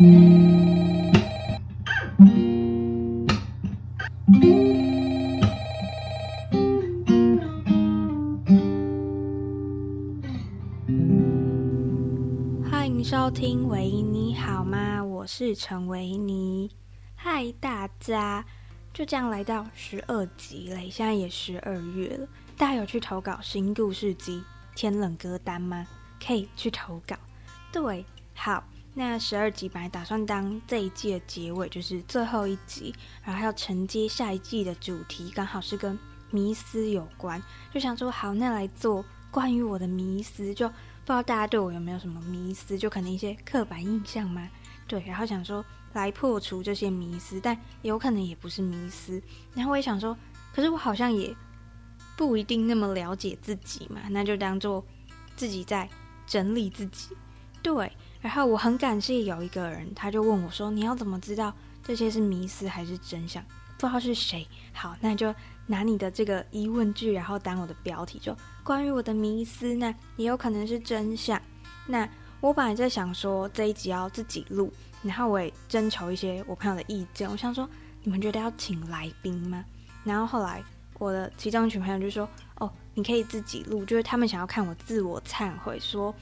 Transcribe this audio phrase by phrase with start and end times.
[0.00, 0.08] 欢
[12.86, 15.04] 迎收听维尼好吗？
[15.04, 16.70] 我是陈维尼。
[17.14, 18.42] 嗨，大家，
[18.94, 22.26] 就这样来到十二集嘞，现在也十二月了。
[22.56, 24.42] 大家有去投稿新故事集
[24.74, 25.86] 天冷歌单吗？
[26.26, 27.14] 可以去投稿。
[27.70, 28.64] 对，好，
[28.94, 32.94] 那十二集本来打算当这一季的结尾，就是最后一集，
[33.24, 35.98] 然后要承接下一季的主题，刚好是跟
[36.30, 40.74] 迷思有关，就想说好，那来做关于我的迷思，就不
[41.06, 44.48] 知道大家对我有没有什么迷思，就可能一些刻板印象吗？
[44.88, 49.22] 对，然后想说来破除这些迷思，但有可能也不是迷思。
[49.54, 50.16] 然后我也想说，
[50.52, 51.34] 可是我好像也
[52.16, 54.84] 不一定那么了解自己嘛，那就当做
[55.36, 55.88] 自己在
[56.26, 57.16] 整理自己。
[57.62, 63.42] 对，然后我很感谢有一个人，他就问我说：“你要怎么知道这些是迷思还是真相？”
[63.78, 64.46] 不知道是谁。
[64.74, 65.34] 好，那就
[65.66, 71.40] 拿你的这个疑问句，然后当我的标题，就关于我的迷思，那也有可能是真相。
[71.86, 72.06] 那
[72.40, 74.70] 我本来在想说这一集要自己录，
[75.02, 77.26] 然后我也征求一些我朋友的意见。
[77.30, 77.66] 我想说，
[78.02, 79.64] 你们觉得要请来宾吗？
[80.04, 80.62] 然后后来
[80.98, 82.28] 我的其中一群朋友就说
[82.60, 86.14] ：“哦，你可以自己录，就是他们想要看我自我忏悔，说。”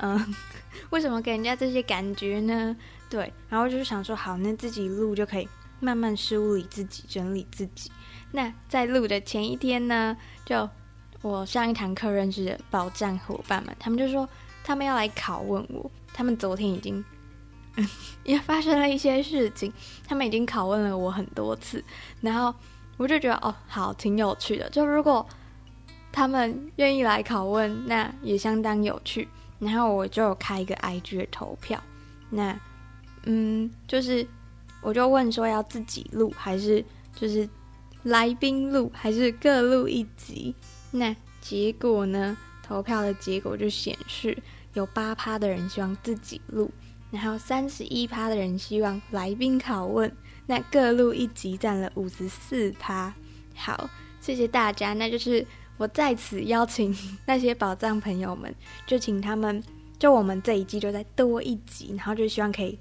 [0.00, 0.34] 嗯，
[0.90, 2.76] 为什么给人家这些感觉呢？
[3.08, 5.48] 对，然后就是想说，好，那自己录就可以
[5.80, 7.90] 慢慢梳理自己、整理自己。
[8.32, 10.68] 那在录的前一天呢，就
[11.22, 14.28] 我上一堂课认识的保障伙伴们，他们就说
[14.64, 15.90] 他们要来拷问我。
[16.12, 17.04] 他们昨天已经
[18.24, 19.72] 也发生了一些事情，
[20.06, 21.82] 他们已经拷问了我很多次，
[22.20, 22.54] 然后
[22.96, 24.68] 我就觉得哦，好，挺有趣的。
[24.70, 25.24] 就如果
[26.12, 29.28] 他们愿意来拷问，那也相当有趣。
[29.58, 31.82] 然后我就开一个 IG 的投票，
[32.28, 32.58] 那
[33.24, 34.26] 嗯，就是
[34.82, 36.84] 我就问说要自己录还是
[37.14, 37.48] 就是
[38.02, 40.54] 来宾录还是各录一集？
[40.90, 42.36] 那结果呢？
[42.62, 44.36] 投票的结果就显示
[44.72, 46.70] 有八趴的人希望自己录，
[47.10, 50.14] 然后三十一趴的人希望来宾拷问，
[50.46, 53.14] 那各录一集占了五十四趴。
[53.54, 53.88] 好，
[54.20, 55.46] 谢谢大家，那就是。
[55.76, 56.96] 我在此邀请
[57.26, 58.54] 那些宝藏朋友们，
[58.86, 59.62] 就请他们，
[59.98, 62.78] 就我们这一季就再多一集，然后就希望可以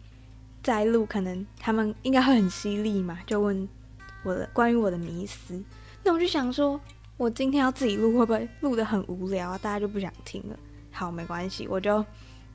[0.61, 3.67] 再录，可能他们应该会很犀利嘛，就问
[4.23, 5.61] 我的关于我的迷思。
[6.03, 6.79] 那我就想说，
[7.17, 9.57] 我今天要自己录，会不会录得很无聊啊？
[9.57, 10.59] 大家就不想听了。
[10.91, 12.05] 好，没关系，我就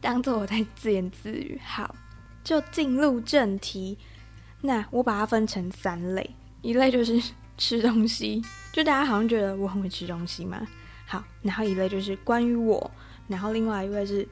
[0.01, 1.61] 当做我在自言自语。
[1.65, 1.95] 好，
[2.45, 3.99] 就进入正题。
[4.61, 6.31] 那我把它分成三类，
[6.63, 7.21] 一类就是
[7.59, 8.43] 吃东西。
[8.73, 10.67] 就大家好像觉得我很会吃东西嘛，
[11.07, 12.91] 好，然后一类就是关于我，
[13.27, 14.27] 然后另外一位是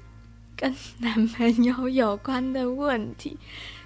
[0.56, 3.36] 跟男朋友有关的问题。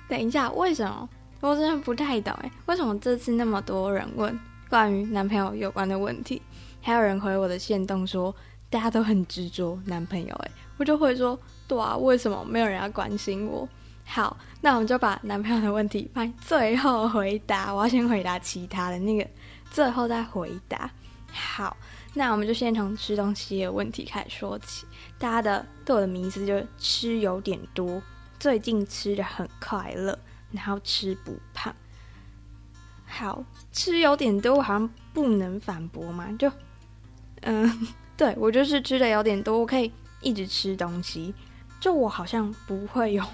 [0.09, 1.09] 等一下，为什么？
[1.41, 6.43] 我真的不太懂哎，为什么这次那么多人问关于男朋友有关的问题？
[6.83, 8.35] 还有人回我的线动说
[8.69, 13.67] 大家都很执着男朋友哎，我就会说对啊，为什么没有人要关心我？
[14.13, 19.25] 好，那我们就把男朋友的问题放最后回答，我要先回答其他的那个。
[19.71, 20.91] 最后再回答。
[21.33, 21.77] 好，
[22.15, 24.85] 那我们就先从吃东西的问题开始说起。
[25.17, 28.03] 大家的对我的迷思就是吃有点多，
[28.41, 30.19] 最近吃得很快乐，
[30.51, 31.73] 然后吃不胖。
[33.07, 36.29] 好，吃有点多，我好像不能反驳嘛。
[36.37, 36.51] 就，
[37.43, 37.87] 嗯，
[38.19, 41.33] 对，我就是吃的有点多，我可以一直吃东西。
[41.79, 43.25] 就我好像不会有，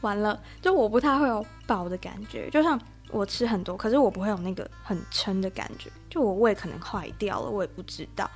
[0.00, 2.80] 完了，就我不太会有饱的感觉，就像。
[3.12, 8.30] 我吃很多，可是我不会有那个很撑的感觉，就我胃可能坏掉了，我也不知道。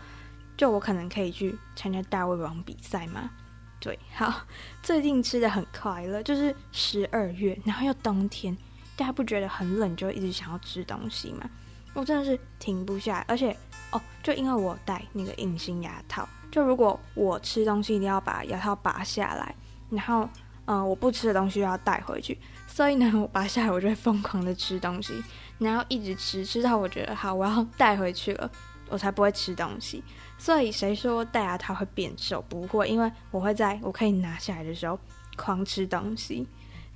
[0.57, 3.31] 就我可能可以去参加大胃王比赛吗？
[3.79, 4.35] 对，好，
[4.83, 8.59] 最近吃的很快乐，就是十二月，然后又冬天，
[8.97, 11.49] 大家不觉得很冷就一直想要吃东西吗？
[11.93, 13.57] 我真的是停不下来，而且
[13.93, 19.55] 哦，就因为我戴那个隐形牙套，就如果我吃东西一定要把牙套拔下来，
[19.89, 20.29] 然后
[20.67, 22.39] 嗯、我不吃的东西又要带回去。
[22.67, 25.23] 所以呢，我拔下来，我就会疯狂的吃东西，
[25.59, 28.51] 然后一直吃，吃到我觉得好，我要带回去了，
[28.89, 30.03] 我才不会吃东西。
[30.39, 32.43] 所以谁说戴牙套会变瘦？
[32.49, 34.99] 不会，因为我会在我可以拿下来的时候
[35.37, 36.47] 狂吃东西。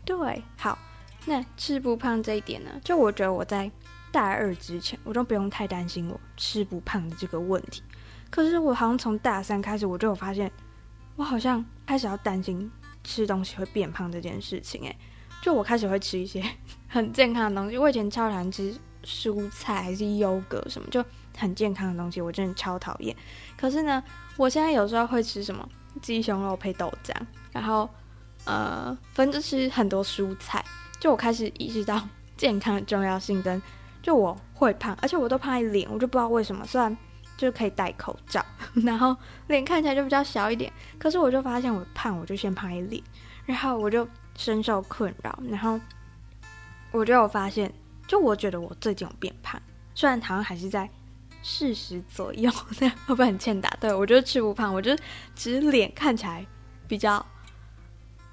[0.04, 0.76] 对，好，
[1.26, 3.70] 那吃不胖这一点呢，就我觉得我在
[4.10, 7.82] 大二之前，我都不用太担心我吃不胖的这个问题。
[8.30, 10.50] 可是我好像从大三开始，我就有发现，
[11.14, 12.70] 我好像开始要担心
[13.08, 14.94] 吃东西会变胖这件事情，诶。
[15.40, 16.44] 就我开始会吃一些
[16.88, 18.74] 很健康的东西，我以前超讨厌吃
[19.04, 21.02] 蔬菜还是优格什么，就
[21.36, 23.16] 很健康的东西，我真的超讨厌。
[23.56, 24.02] 可是呢，
[24.36, 25.66] 我现在有时候会吃什么
[26.02, 27.14] 鸡胸肉配豆浆，
[27.52, 27.88] 然后
[28.44, 30.62] 呃分着吃很多蔬菜，
[31.00, 32.02] 就我开始意识到
[32.36, 33.62] 健康的重要性，跟
[34.02, 36.94] 就我会胖，而且我都胖在脸，我就不知道为什么，虽然
[37.38, 38.44] 就可以戴口罩，
[38.84, 43.02] 然后脸看起来就比较小一点，可是我就发现我胖，我就先拍脸，
[43.46, 44.06] 然后我就
[44.36, 45.80] 深受困扰，然后
[46.90, 47.72] 我就有发现，
[48.06, 49.58] 就我觉得我最近有变胖，
[49.94, 50.90] 虽然好像还是在。
[51.40, 52.50] 四十左右，
[52.80, 53.70] 那会不很欠打？
[53.80, 54.94] 对，我就吃不胖，我就
[55.36, 56.44] 只是脸看起来
[56.88, 57.24] 比较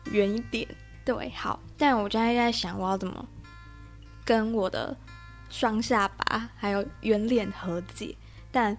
[0.06, 0.68] 圆一点。
[1.06, 3.26] 对，好，但我现在在想，我要怎么
[4.26, 4.98] 跟我的
[5.52, 8.18] 双下巴还有圆脸和解？
[8.52, 8.76] 但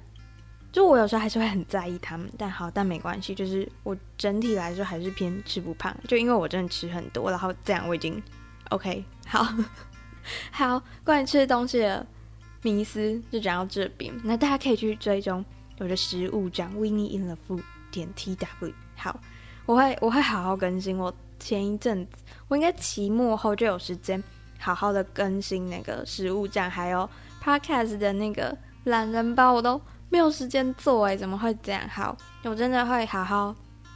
[0.72, 2.30] 就我有时候还是会很在意他们。
[2.38, 8.22] 但好，但没关系，就是我整体来说还是偏吃不胖，就因为我真的吃很多，然后这样我已经
[8.70, 9.04] OK。
[9.26, 9.46] 好，
[10.52, 12.06] 好，关于吃东西的。
[12.62, 15.44] 迷思就讲到这边，那大家可以去追踪
[15.78, 18.72] 我的食物帐 Winnie in the Food 点 tw。
[18.96, 19.20] 好，
[19.66, 20.98] 我会我会好好更新。
[20.98, 24.20] 我前一阵子，我应该期末后就有时间
[24.58, 27.08] 好好的更新那个食物帐，还有
[27.40, 31.88] Podcast 的那个懒人包，我都没有时间做哎，怎么会这样？
[31.88, 33.54] 好，我真的会好好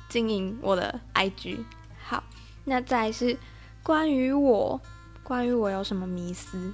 [0.09, 1.65] 经营我的 IG。
[2.03, 2.23] 好，
[2.65, 3.37] 那再是
[3.83, 4.81] 关于我，
[5.23, 6.73] 关于我有什么迷思？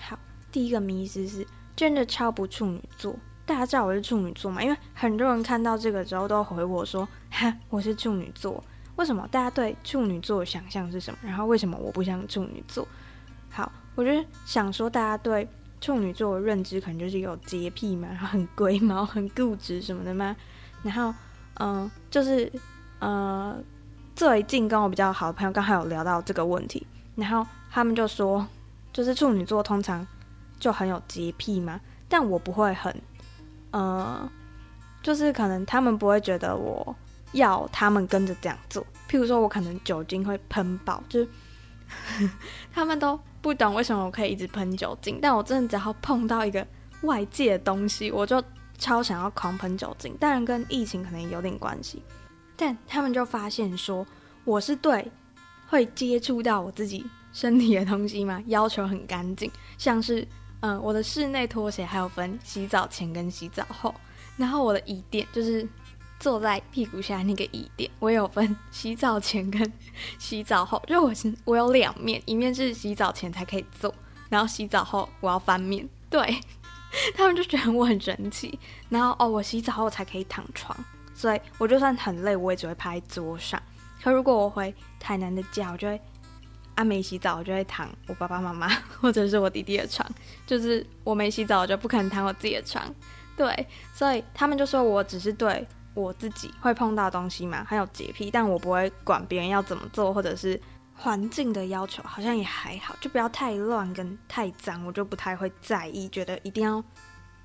[0.00, 0.18] 好
[0.50, 4.62] 第一个迷思是真的超不处女座，大家知道我是处女座吗？
[4.62, 8.62] 因为很多人看到这个之后都回我说：“哈，我是处女座。”
[8.96, 9.28] 为什么？
[9.30, 11.18] 大家对处女座的想象是什么？
[11.22, 12.88] 然后为什么我不像处女座？
[13.48, 14.10] 好，我就
[14.44, 15.48] 想说，大家对
[15.80, 20.34] 处女座的认知可能就是有洁癖嘛，然后很龟毛、 很固执什么的嘛。
[20.82, 21.14] 然后，
[21.60, 22.50] 嗯、就是
[22.98, 23.56] 呃，
[24.14, 26.86] 最近跟我比较好的朋友刚好有聊到这个问题，
[27.16, 28.46] 然后他们就说，
[28.92, 30.06] 就是处女座通常。
[30.60, 31.80] 就很有洁癖嘛？
[32.08, 32.92] 但我不会很，
[33.70, 34.28] 呃，
[35.00, 36.96] 就是可能他们不会觉得我
[37.30, 38.84] 要他们跟着这样做。
[39.08, 41.28] 譬如说，我可能酒精会喷爆，就是
[42.72, 45.18] 他们都不懂为什么我可以一直喷酒精。
[45.20, 46.66] 但我真的只要碰到一个
[47.02, 48.42] 外界的东西，我就
[48.78, 50.16] 超想要狂喷酒精。
[50.18, 52.02] 当然跟疫情可能有点关系，
[52.56, 54.06] 但他们就发现说
[54.44, 55.10] 我是对
[55.68, 60.26] 会接触到我自己身体的东西嘛，要求很干净，像是。
[60.60, 63.94] 嗯，我的室内拖鞋还有分洗澡前跟洗澡后，
[64.36, 65.64] 然后我的椅垫就是
[66.18, 69.72] 坐在屁股下那个椅垫，我有分洗澡前跟
[70.18, 71.12] 洗澡后，就我
[71.44, 73.94] 我有两面，一面是洗澡前才可以坐，
[74.28, 75.88] 然后洗澡后我要翻面。
[76.10, 76.40] 对，
[77.14, 78.58] 他们就觉得我很神奇。
[78.88, 80.76] 然后哦，我洗澡后才可以躺床，
[81.14, 83.62] 所以我就算很累，我也只会趴在桌上。
[84.02, 86.00] 可如果我回台南的家，我就会。
[86.76, 88.68] 他、啊、没洗澡，我就会躺我爸爸妈妈
[89.00, 90.08] 或者是我弟弟的床。
[90.46, 92.84] 就是我没洗澡，我就不可能躺我自己的床。
[93.36, 95.66] 对，所以他们就说我只是对
[96.00, 100.60] 我自己会碰到东西嘛，很有洁癖，但我不会管别人要怎么做，或者是
[100.94, 106.82] 环境的要求，好像也还好，就不要太乱跟太脏，我就不太会在意，觉得一定要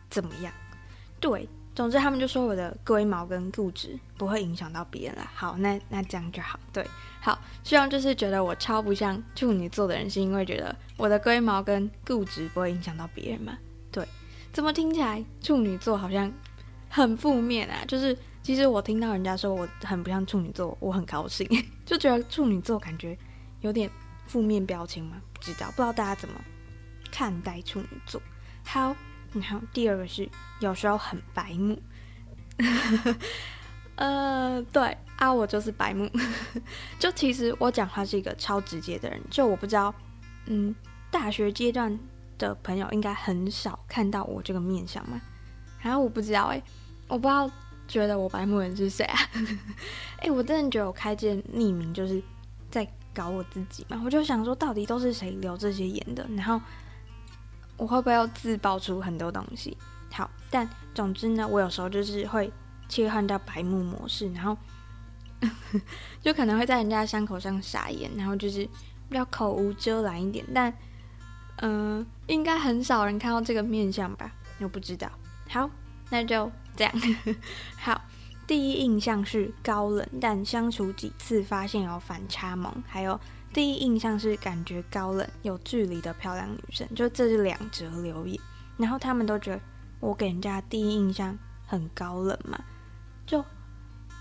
[0.09, 0.53] 怎么样。
[1.19, 1.49] 对。
[1.75, 5.27] 总之，他们就说我的龟毛跟固执不会影响到别人了。
[5.33, 6.59] 好，那那这样就好。
[6.71, 6.85] 对，
[7.19, 13.57] 好，希望就是觉得我超不像处女座的人，是因为觉得我的龟毛跟固执不会影响到别人嘛？
[13.91, 14.07] 对，
[14.51, 16.31] 怎么听起来处女座好像
[16.89, 17.83] 很负面啊？
[17.87, 21.47] 就是其实我听到人家说我很不像处女座，我很高兴，
[21.85, 23.17] 就觉得处女座感觉
[23.61, 23.89] 有点
[24.27, 25.19] 负面标签嘛？
[25.33, 26.35] 不知道，不知道大家怎么
[27.11, 28.21] 看待处女座？
[28.63, 28.95] 好。
[29.33, 31.81] 然后第二个是有时候很白目，
[33.97, 36.07] 呃，对啊，我就是白目。
[36.99, 39.91] 就其实我讲话是一个超直接的人，就我不知道，
[40.45, 40.75] 嗯，
[41.09, 41.97] 大学阶段
[42.37, 45.19] 的朋友应该很少看到我这个面相嘛。
[45.81, 46.61] 然后我不知道哎，
[47.07, 47.49] 我不知道
[47.87, 49.19] 觉得我白目人是谁啊？
[50.19, 52.21] 哎， 我真的觉得我开这匿名就是
[52.69, 54.01] 在搞我自己嘛。
[54.05, 56.27] 我就想说，到底都是谁留这些言的？
[56.35, 56.59] 然后。
[57.75, 59.75] 我会不会要自爆出很多东西？
[60.11, 62.49] 好，但总之呢，我有时候就是会
[62.87, 64.55] 切换到白目模式，然后
[66.21, 68.63] 就可能会在人家伤口上撒盐，然后就是
[69.09, 70.45] 比较口无遮拦一点。
[70.53, 70.71] 但
[71.57, 74.31] 嗯、应该很少人看到这个面相吧？
[74.59, 75.09] 我不知道。
[75.49, 75.67] 好，
[76.13, 76.93] 那就这样。
[77.75, 77.99] 好，
[78.45, 83.19] 第一印象是高冷，但相处几次发现有反差萌，还有。
[83.51, 88.39] 第一印象是感觉高冷、有距离的漂亮女生，就这是两则留言，
[88.77, 89.61] 然后他们都觉得
[89.99, 92.63] 我给人家第一印象很高冷嘛，
[93.25, 93.43] 就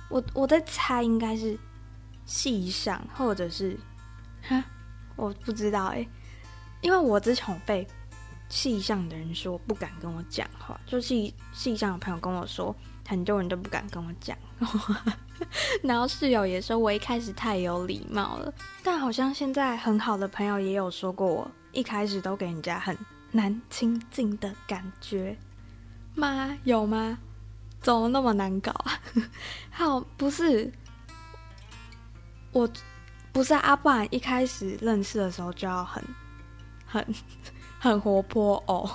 [0.08, 1.58] 我我在猜应该是
[2.24, 3.78] 戏上或者是
[4.42, 4.64] 哈，
[5.16, 6.06] 我不知道哎，
[6.80, 7.86] 因为我之前被
[8.52, 12.76] 系上的人说不敢跟我讲话，就系系上的朋友跟我说，
[13.08, 15.02] 很多人都不敢跟我讲话。
[15.82, 22.94] 然后室友也说我一开始太有礼貌了，但好像现在很好的朋友也有说过我一开始都给人家很
[23.30, 25.34] 难亲近的感觉
[26.14, 26.54] 吗？
[26.64, 27.16] 有吗？
[27.80, 28.92] 怎么那么难搞啊？
[29.72, 30.70] 好，不是，
[32.52, 32.68] 我
[33.32, 36.04] 不是阿爸，一开始认识的时候就要很
[36.84, 37.14] 很
[37.82, 38.88] 很活泼哦。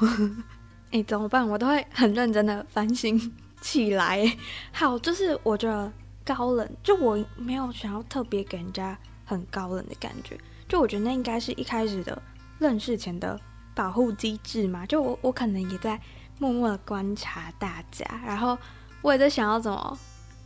[0.92, 1.48] 哎，怎么办？
[1.48, 3.20] 我都会很认真的反省
[3.62, 4.26] 起来。
[4.72, 5.92] 好，就是我觉得。
[6.28, 12.22] 高冷，就我没有想要特别给人家很高冷的感觉，就我觉得那应该是一开始的
[12.60, 13.40] 认识前的
[13.74, 14.86] 保护机制嘛。
[14.86, 15.98] 就我我可能也在
[16.38, 18.58] 默默的观察大家，然后
[19.02, 19.98] 我也在想要怎么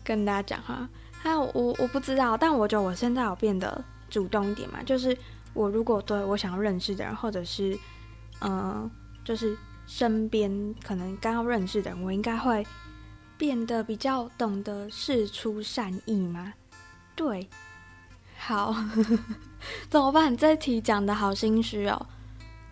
[0.04, 0.88] 跟大家讲话。
[1.14, 4.84] 还有我我不知道，但我觉得我现在有变得主动一点嘛。
[4.84, 5.18] 就是
[5.56, 7.80] 我如果对我想要认识的人，或者是嗯、
[8.42, 8.92] 呃，
[9.24, 9.58] 就是
[9.88, 12.64] 身边可能刚要认识的人，我应该会。
[13.38, 16.54] 变得比较懂得事出善意吗？
[17.16, 17.50] 对，
[18.38, 18.72] 好，
[19.90, 20.38] 怎么办？
[20.38, 22.06] 这题讲的好心虚哦。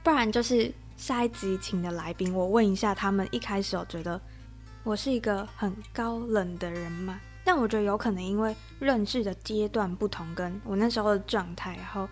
[0.03, 4.21] 不然就是下一集请的来宾，我问一下他们一开始有觉得
[4.83, 7.19] 我是一个很高冷的人吗？
[7.43, 12.07] 但我觉得有可能因为认识的阶段不同，跟我那时候的状态，然后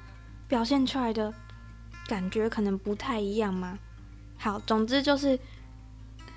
[0.47, 1.31] 表现出来的
[2.07, 3.77] 感觉可能不太一样吗？
[4.37, 5.37] 好，总之就是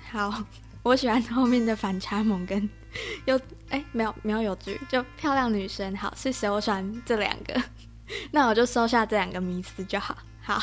[0.09, 0.43] 好。
[0.83, 2.67] 我喜欢后面的反差萌跟
[3.25, 6.49] 有哎没有没有有句就漂亮女生好，是谁？
[6.49, 7.61] 我喜欢这两个，
[8.33, 10.17] 那我就收下这两个迷思就好。
[10.41, 10.59] 好，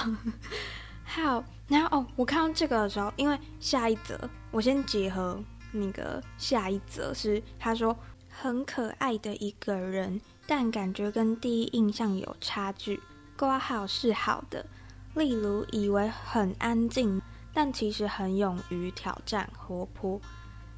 [1.04, 7.96] 好，然后哦，我看到这个的时候，因为下一则我先结合那个下一则是他说
[8.28, 13.00] 很可爱的一个人，但感觉跟第一印象有差距。
[13.36, 14.66] 括号是好的，
[15.14, 17.20] 例如以为很安静。
[17.54, 20.20] 但其实很勇于挑战，活泼。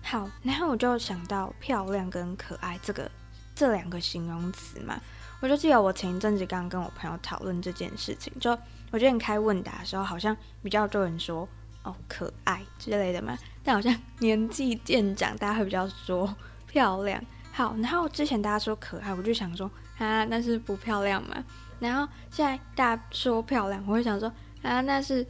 [0.02, 3.10] 好，然后我就想到漂亮跟可爱这个
[3.54, 4.98] 这两个形容词嘛，
[5.40, 8.52] 我就记得我前一阵子刚跟我朋友讨论这件事情，就
[8.92, 11.46] 我觉得你开问答的时候，好像比较多人说
[11.82, 16.34] 哦可爱之类的嘛，但好像年纪渐长，大家会比较说
[16.66, 17.22] 漂亮。
[17.52, 21.44] 好，然后之前大家说可爱，我就想说啊，那是不漂亮嘛。
[21.80, 24.32] 然后现在大家说漂亮，我会想说
[24.62, 25.26] 啊，那是。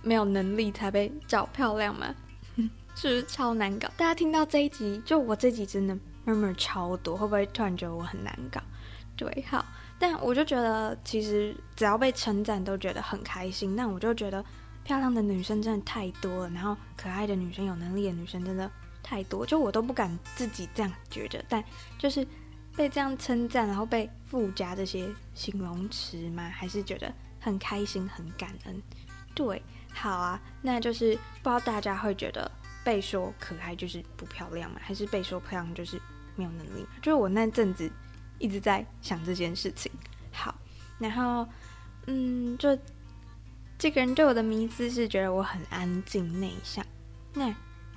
[0.00, 2.14] 没有能力才被找漂亮吗？
[2.94, 3.88] 是不是超难搞？
[3.96, 8.62] 大家听到这一集，就我这集真的 murmur 超多，会不会突然觉得我很难搞？
[9.16, 9.62] 对，好，
[9.98, 13.74] 但我就觉得其实只要被称赞都觉得很开心。
[13.74, 14.42] 那我就觉得
[14.84, 18.70] 漂亮的女生真的太多了，然后可爱的女生、有能力的女生真的
[19.02, 21.44] 太多，就我都不敢自己这样觉得。
[21.48, 21.62] 但
[21.98, 22.24] 就是
[22.78, 28.80] 被这样称赞，然后被附加这些形容词吗，还是觉得很开心、很感恩。
[29.34, 29.60] 对。
[29.90, 32.48] 好啊，那就是不知道大家会觉得
[32.84, 34.78] 被说可爱就是不漂亮吗？
[34.80, 36.00] 还是被说漂亮就是
[36.36, 36.86] 没有能力？
[37.02, 37.90] 就是我那阵子
[38.38, 39.90] 一直在想这件事情。
[40.30, 40.54] 好，
[41.00, 41.44] 然后
[42.06, 42.78] 嗯，就
[43.76, 46.86] 这个人对我的迷思是觉得我很安静内向。
[47.34, 47.52] 那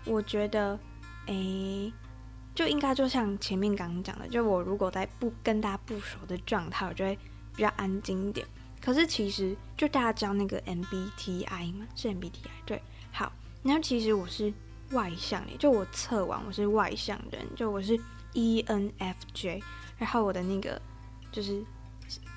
[0.05, 0.79] 我觉得，
[1.27, 1.93] 诶，
[2.53, 7.17] 就应该就像前面刚刚讲的，就我如果在不跟大家不熟的状态，我就会
[7.55, 8.46] 比较安静一点。
[8.81, 11.88] 可是其实就大家知道那个 MBTI 吗？
[11.96, 12.81] 是 MBTI 对。
[13.12, 13.31] 好，
[13.63, 14.51] 然后其实我是
[14.91, 18.00] 外向诶，就我测完我是外向人，就我是
[18.34, 19.62] ENFJ。
[19.98, 20.81] 然后我的那个
[21.31, 21.63] 就是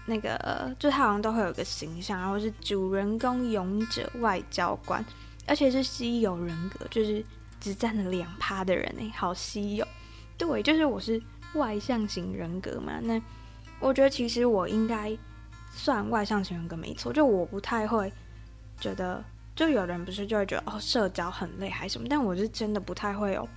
[0.04, 5.02] 那个就他好像都会有个形象，然后是主人公、勇者、外交官，
[5.47, 7.25] 而且是稀有人格，就是
[7.59, 9.87] 只占了两趴的人诶，好稀有。
[10.38, 11.22] 对，就是我是
[11.54, 13.00] 外向型人格嘛。
[13.02, 13.20] 那
[13.80, 15.16] 我觉得其实我应该。
[15.76, 18.12] 算外向型人格没错，就我不太会
[18.78, 19.24] 觉得，
[19.56, 23.48] 就有人不是就会觉得哦，社交很累还是什么，但我是真的不太会有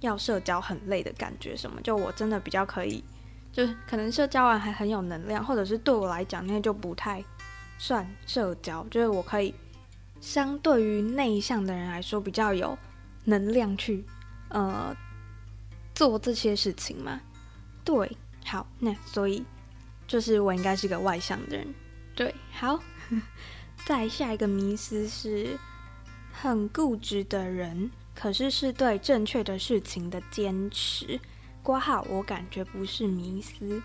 [0.00, 3.04] 要社交很累的感觉什么，就我真的比较可以，
[3.52, 7.22] 就是可能社交完还很有能量，或者是对我来讲那就不太
[7.76, 9.54] 算社交，就是我可以
[10.18, 12.74] 相对于内向的人来说比较有
[13.24, 14.02] 能量去
[14.48, 14.96] 呃
[16.00, 17.20] 做这些事情吗，
[17.84, 19.44] 对，好，那所以。
[20.08, 21.74] 就是我应该是个外向的人，
[22.16, 22.80] 对，好。
[23.84, 25.58] 再下一个迷思是，
[26.32, 31.20] 很固执的人，可是是对正确的事情的坚持。
[31.62, 33.82] 括号，我感觉不是迷思。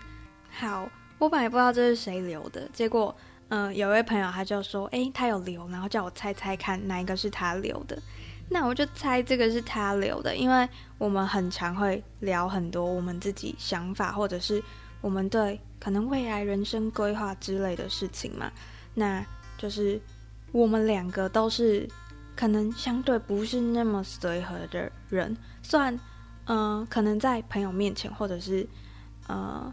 [0.50, 3.14] 好，我本来不知道这是谁留的，结果，
[3.50, 8.02] 嗯、呃，有一位朋友他就说，诶，他有留，然后叫我猜猜看哪一个是他留的。
[8.48, 14.62] 那我就猜这个是他留的，因为我们很常会聊很多我们自己想法，或者是。
[15.02, 18.50] 我们对可能未来人生规划之类的事情嘛，
[18.94, 19.24] 那
[19.56, 20.00] 就是
[20.50, 21.88] 我们两个都是
[22.34, 26.00] 可能相对不是那么随和的人，虽然，
[26.46, 28.66] 嗯、可能在朋友面前或者是，
[29.28, 29.72] 呃，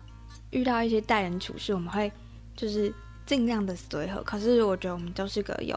[0.51, 2.11] 遇到一些待人处事，我们会
[2.55, 2.93] 就是
[3.25, 4.21] 尽量的随和。
[4.21, 5.73] 可是我觉得我们都是个有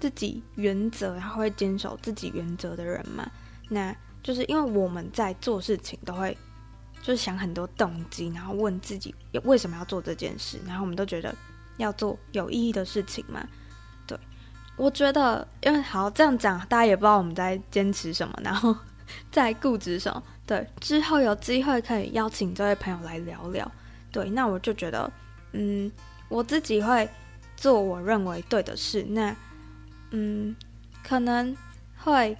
[0.00, 3.30] 自己原则，然后会坚守自己原则的人嘛。
[3.68, 6.36] 那就是因为我们在做事情都会。
[7.02, 9.14] 就是想很多动机，然后问自己
[9.44, 11.34] 为什么要做这件事，然后我们都觉得
[11.78, 13.42] 要做有意义的事情嘛。
[14.06, 14.18] 对，
[14.76, 18.76] 我觉得因为好这样讲，大家也不知道我们在坚持什么，然后
[19.32, 20.22] 在固执什么。
[20.46, 23.72] 对，之后有机会可以邀请这位朋友来聊聊。
[24.12, 25.10] 对，那我就觉得，
[25.52, 25.90] 嗯，
[26.28, 27.08] 我自己会
[27.56, 29.34] 做我认为对的事，那
[30.10, 30.54] 嗯，
[31.02, 31.56] 可能
[31.96, 32.36] 会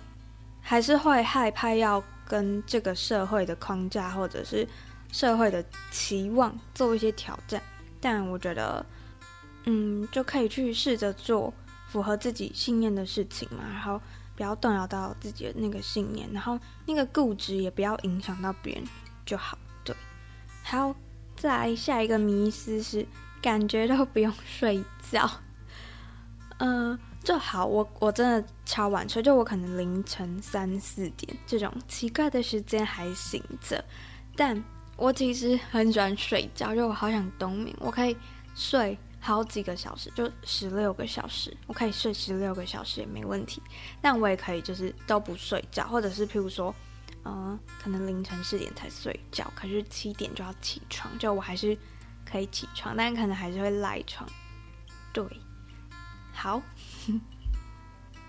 [0.61, 2.03] 还是会害怕要。
[2.31, 4.65] 跟这个社会的框架或者是
[5.11, 7.61] 社会的期望做一些挑战，
[8.01, 8.87] 但我觉得，
[9.65, 11.53] 嗯，就可以去试着做
[11.89, 14.01] 符合自己信念的事情嘛，然后
[14.37, 18.85] 不要动摇到自己的那个信念，然后那个固执也不要影响到别人
[19.27, 19.59] 就好。
[19.83, 19.93] 对，
[20.63, 20.95] 好，
[21.37, 23.05] 再来下一个迷思是
[23.43, 25.29] 感觉都不用睡觉，
[26.59, 33.85] 嗯、就好，我我真的超晚睡，就我可能凌晨三四点这种奇怪的时间还醒着，
[34.35, 34.63] 但
[34.97, 38.17] 我其实很喜欢睡觉，就我好想冬眠，我可以
[38.55, 43.63] 睡好几个小时，就十六个小时，我可以睡十六个小时也没问题。
[44.01, 46.75] 但我也可以就是都不睡觉，或者是譬如说，
[47.25, 51.77] 嗯、可能凌晨四点才睡觉，可是七点就要起床，就我还是
[52.25, 54.27] 可以起床，但可能还是会赖床。
[55.13, 55.23] 对，
[56.33, 56.63] 好。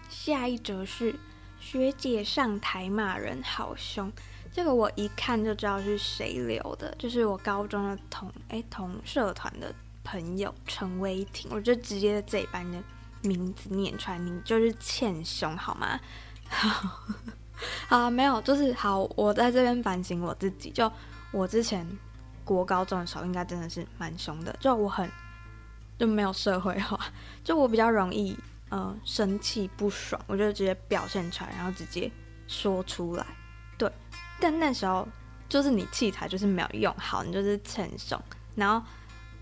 [0.09, 1.15] 下一则是
[1.59, 4.11] 学姐上台骂人好凶，
[4.51, 9.73] 这个我一看就知道是谁留的，就是我高中的同哎、同社团的
[10.03, 12.83] 朋友陈威霆，我就直接这一班的
[13.21, 15.99] 名字念出来，你就是欠凶好吗？
[16.49, 17.01] 好，
[17.87, 20.91] 好没有，就是好，我在这边反省我自己，就
[21.31, 21.87] 我之前
[22.43, 25.09] 国高中的时候，应该真的是蛮凶的，就我很
[25.97, 26.99] 就没有社会化，
[27.43, 28.37] 就我比较容易。
[28.71, 32.09] 呃，生气不爽，我就直接表现出来，然后直接
[32.47, 33.25] 说出来。
[33.77, 33.91] 对，
[34.39, 35.05] 但那时候
[35.49, 38.17] 就是你器材就是没有用好，你就是欠凶。
[38.55, 38.87] 然后，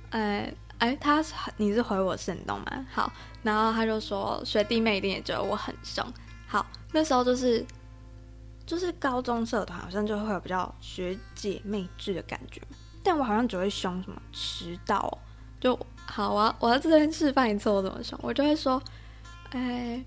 [0.10, 1.24] 呃，哎，他
[1.58, 2.88] 你是回我限动吗？
[2.92, 3.14] 好，
[3.44, 6.04] 然后他就说学弟妹一定也觉得我很凶。
[6.48, 7.64] 好，那时候就是
[8.66, 12.60] 就是高中社团好像就会有比较学姐妹制的感觉，
[13.04, 15.20] 但我好像只会凶什么迟到，
[15.60, 18.82] 就好啊，我在这边示范一次我怎么凶，我就会说。
[19.52, 20.04] 哎，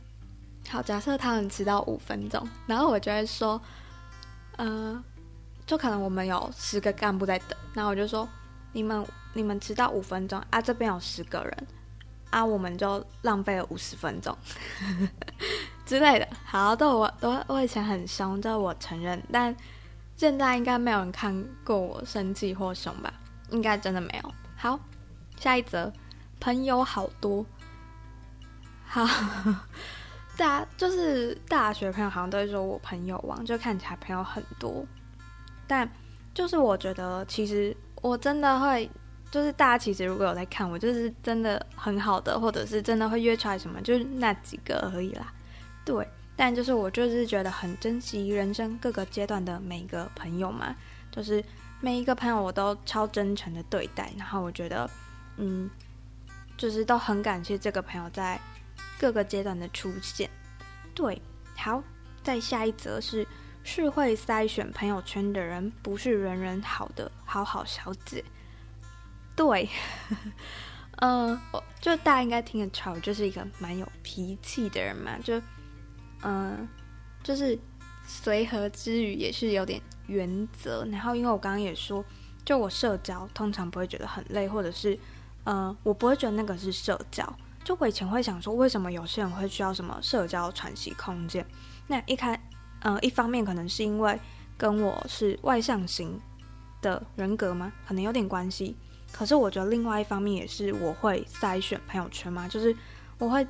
[0.69, 3.61] 好，假设他们迟到五分钟，然后我就会说，
[4.57, 5.05] 嗯、呃，
[5.67, 8.29] 就可能我们有十个干部在等，然后我就说，
[8.73, 11.67] 你们你们迟到五分钟啊，这边有十个人
[12.31, 14.37] 啊，我们就浪费了五十分钟
[15.85, 16.29] 之类的。
[16.45, 19.55] 好，都我都我以前很凶，这我承认，但
[20.17, 23.13] 现在应该没有人看过我生气或凶吧？
[23.51, 24.33] 应该真的没有。
[24.57, 24.79] 好，
[25.41, 25.93] 下一则，
[26.39, 27.45] 朋友好多。
[28.93, 29.07] 好，
[30.37, 34.85] 大就是大学朋友好像都会说我朋友王，就看起来朋友很多。
[35.67, 35.91] 但
[36.35, 38.91] 就是我觉得，其实我真的会，
[39.31, 45.33] 就是大家其实如果有在看我，就是真的很好的，或者是真的会约出来什么，就是那几个而已啦。
[45.87, 50.77] 对，但就是我就是觉得很珍惜人生各个阶段的每一个朋友嘛，
[51.11, 51.43] 就是
[51.81, 54.91] 每一个朋友我都超真诚的对待，然后我觉得，
[55.39, 55.71] 嗯，
[56.59, 58.39] 就是都很感谢这个朋友在。
[59.03, 60.31] 各个阶段的出现，
[60.95, 61.21] 对，
[61.57, 61.83] 好，
[62.23, 63.27] 再下一则是
[63.65, 68.25] 是会筛选朋友圈的人，不是人人好的好好小姐。
[69.35, 69.69] 对，
[70.99, 75.43] 嗯， 我就大家应该听得出来，我就是一个蛮有脾气的人嘛，就
[76.23, 76.69] 嗯，
[77.25, 77.59] 就是
[78.07, 80.85] 随和之余也是有点原则。
[80.93, 82.05] 然后，因为我刚刚也说，
[82.45, 84.97] 就我社交通常不会觉得很累，或者是
[85.43, 87.37] 嗯，我不会觉得那个是社交。
[87.65, 91.47] 就我以前会想说，为什么有些人会需要什么社交喘息空间？
[91.87, 92.39] 那一开，
[92.81, 94.19] 呃，一方面可能是因为
[94.59, 96.21] 跟我是外向型
[96.81, 97.73] 的人格吗？
[97.87, 98.77] 可能有点关系。
[99.13, 102.75] 可是我觉得另外一方面也是我会筛选朋友圈嘛，就是
[103.19, 103.47] 我会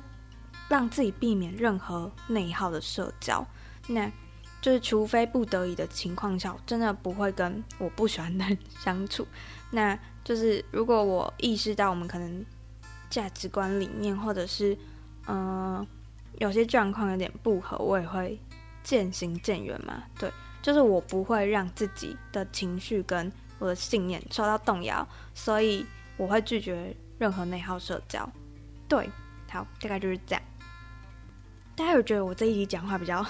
[0.69, 3.45] 让自己避免任何内耗的社交。
[3.87, 4.11] 那
[4.61, 9.25] 就是除非不得已的情况下，我真的不会跟我不喜欢的人相处。
[9.71, 12.45] 那就是如果我意识到我们可能。
[13.13, 14.75] 价值观理念，或者是，
[15.27, 15.87] 嗯、呃，
[16.39, 18.39] 有些状况有点不合，我也会
[18.81, 20.01] 渐行渐远嘛。
[20.17, 20.31] 对，
[20.63, 25.85] 就是我不会让自己的情绪跟我的信念受到动摇，所以
[26.17, 28.27] 我会拒绝任何内耗社交。
[28.87, 29.07] 对，
[29.47, 30.41] 好，大概就是这样。
[31.75, 33.23] 大家有觉得我这一集讲话比较，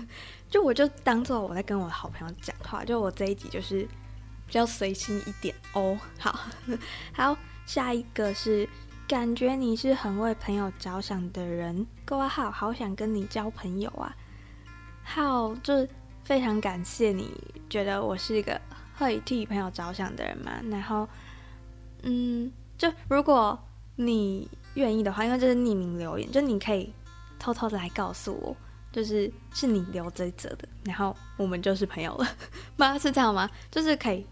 [0.50, 3.88] 就我就当做我在跟我的好朋友讲话，就我这一集就是
[4.46, 5.98] 比较随心一点哦。
[6.18, 6.38] 好，
[7.16, 8.68] 好，下一个是
[9.10, 14.14] 感觉你是很为朋友着想的人，挂号好想跟你交朋友啊。
[15.02, 15.84] 好，就
[16.22, 17.28] 非常感谢你
[17.68, 18.60] 觉得我是一个
[18.96, 20.52] 会替朋友着想的人嘛。
[20.70, 21.08] 然后，
[22.04, 23.58] 嗯，就如果
[23.96, 26.92] 你愿意的话，因为这是匿名留言，就你可以。
[27.36, 28.54] 偷偷的来告诉我，
[28.92, 32.28] 就是是你留这一则的，然后我们就是朋友了
[32.76, 32.96] 吗？
[33.00, 33.50] 是这样吗？
[33.70, 34.26] 就是可以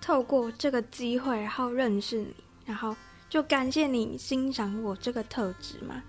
[0.00, 2.34] 透过这个机会，然后认识你，
[2.66, 2.96] 然后
[3.28, 6.02] 就感谢你欣赏我这个特质嘛。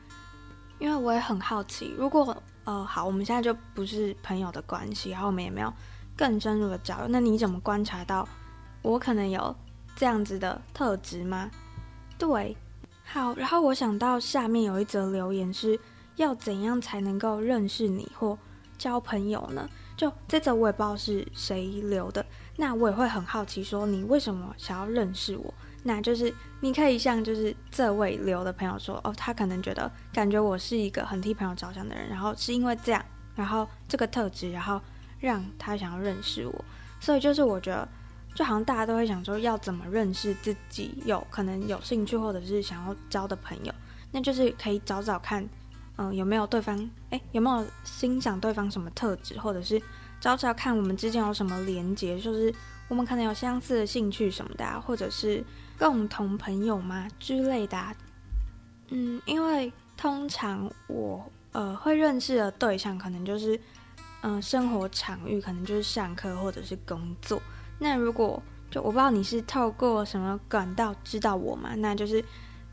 [0.78, 5.74] 因为我也很好奇，如果呃好，我们现在就不是朋友的关系，然后我们也没有
[6.16, 8.28] 更深入的交流，那你怎么观察到
[8.82, 9.56] 我可能有
[9.96, 11.52] 这样子的特质吗？
[12.18, 12.56] 对，
[13.04, 15.80] 好，然后我想到下面有一则留言是。
[16.16, 18.38] 要怎样才能够认识你或
[18.78, 19.70] 交朋友呢？
[19.96, 22.26] 就这则我也不知道是谁留的，
[22.58, 25.54] 那我也会很好奇，说你为什么想要认识我？
[25.84, 33.04] 那就是你可以向就是这位留的朋友说，哦，他可能觉得感觉我是一个很替朋友着想的人，然后是因为这样，
[33.36, 34.82] 然后这个特质，然后
[35.20, 36.66] 让他想要认识我。
[37.00, 37.88] 所以就是我觉得，
[38.36, 43.74] 就好像大家都会想说，要怎么认识自己有可能有兴趣或者是想要交的朋友，
[44.12, 45.48] 那就是可以找找看。
[46.02, 46.90] 嗯，有没有对方？
[47.10, 49.82] 哎，有没有欣赏对方什么特质，或者是
[50.22, 52.54] 找找看我们之间有什么连结，就是
[52.88, 55.44] 我们可能有相似的兴趣什么的，或者是
[55.80, 57.78] 共同朋友吗之类的。
[58.90, 63.60] 嗯，因为通常我呃会认识的对象，可能就是
[64.22, 67.42] 嗯、生活场域，可能就是上课或者是工作。
[67.80, 68.40] 那如果
[68.70, 71.74] 就我不知道你是透过什么管道知道我嘛？
[71.76, 72.24] 那就是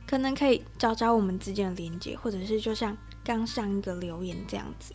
[0.07, 2.95] 可能可以找找我们之间的连结，或者是就像。
[3.25, 4.95] 刚上一个留言这样子，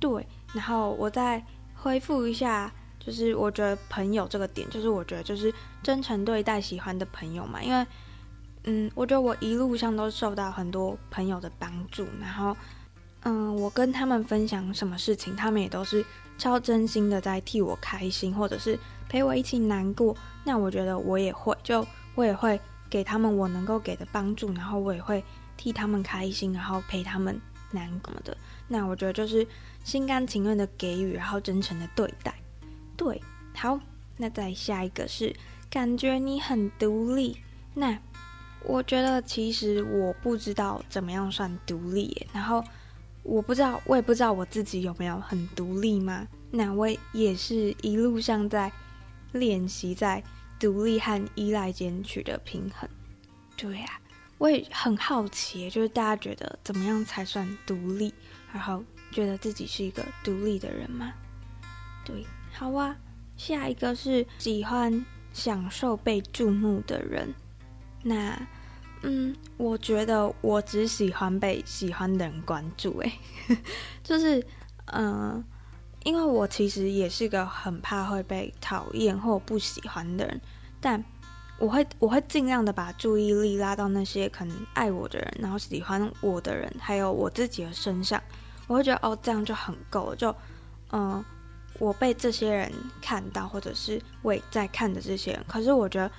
[0.00, 1.40] 对，然后我再
[1.76, 2.74] 回复一下，
[3.08, 5.50] 就是我觉得朋友这个点，就是我觉得就是
[5.82, 7.86] 真诚对待喜欢的朋友嘛，因为，
[8.64, 12.54] 嗯，我觉得我一路上都受到很多朋友的帮助，然后，
[13.22, 16.04] 嗯，我跟他们分享什么事情，他们也都是
[16.36, 21.82] 超真心的在替我开心，或者是陪我一起难过，那我觉得我也会，就
[22.14, 25.24] 我也会给他们我能够给的帮助，然后我也会
[25.56, 27.40] 替他们开心，然后陪他们。
[27.70, 28.34] 难过的，
[28.66, 29.46] 那我觉得就是
[29.84, 32.34] 心甘情愿的给予，然后真诚的对待。
[32.98, 33.22] 对，
[33.54, 33.80] 好，
[34.18, 35.34] 那再下一个是
[35.70, 37.38] 感觉你很独立。
[37.72, 37.98] 那
[38.64, 42.62] 我觉得其实我不知道怎么样算独立，然后
[43.22, 46.28] 我不知道，我也不知道我自己有没有很独立吗？
[46.50, 48.70] 那我也是一路上在
[49.32, 50.22] 练习在
[50.58, 52.86] 独立和依赖间取得平衡。
[53.56, 54.00] 对呀。
[54.38, 58.14] 我也很好奇，就是大家觉得怎么样才算独立？
[58.52, 61.12] 然后觉得自己是一个独立的人吗？
[62.04, 62.24] 对，
[62.58, 62.96] 好啊。
[63.36, 67.32] 下一个是喜欢享受被注目的人。
[68.02, 68.36] 那，
[69.02, 72.98] 嗯，我觉得我只喜欢被喜欢的人关注。
[72.98, 73.12] 诶，
[74.02, 74.44] 就是，
[74.86, 75.44] 嗯、
[76.02, 80.40] 因为我其实也是个很怕会被讨厌或不喜欢的人，
[80.80, 81.04] 但。
[81.60, 88.22] 我会我会尽量的把注意力拉到那些可能爱我的人，然后喜欢我的人，还有我自己的身上。
[88.68, 90.14] 我会觉得哦，这样就很够了。
[90.14, 90.32] 就
[90.92, 91.24] 嗯、
[91.78, 95.44] 我被这些人看到，或者是我也在看的这些人。
[95.46, 96.10] 可是我觉得，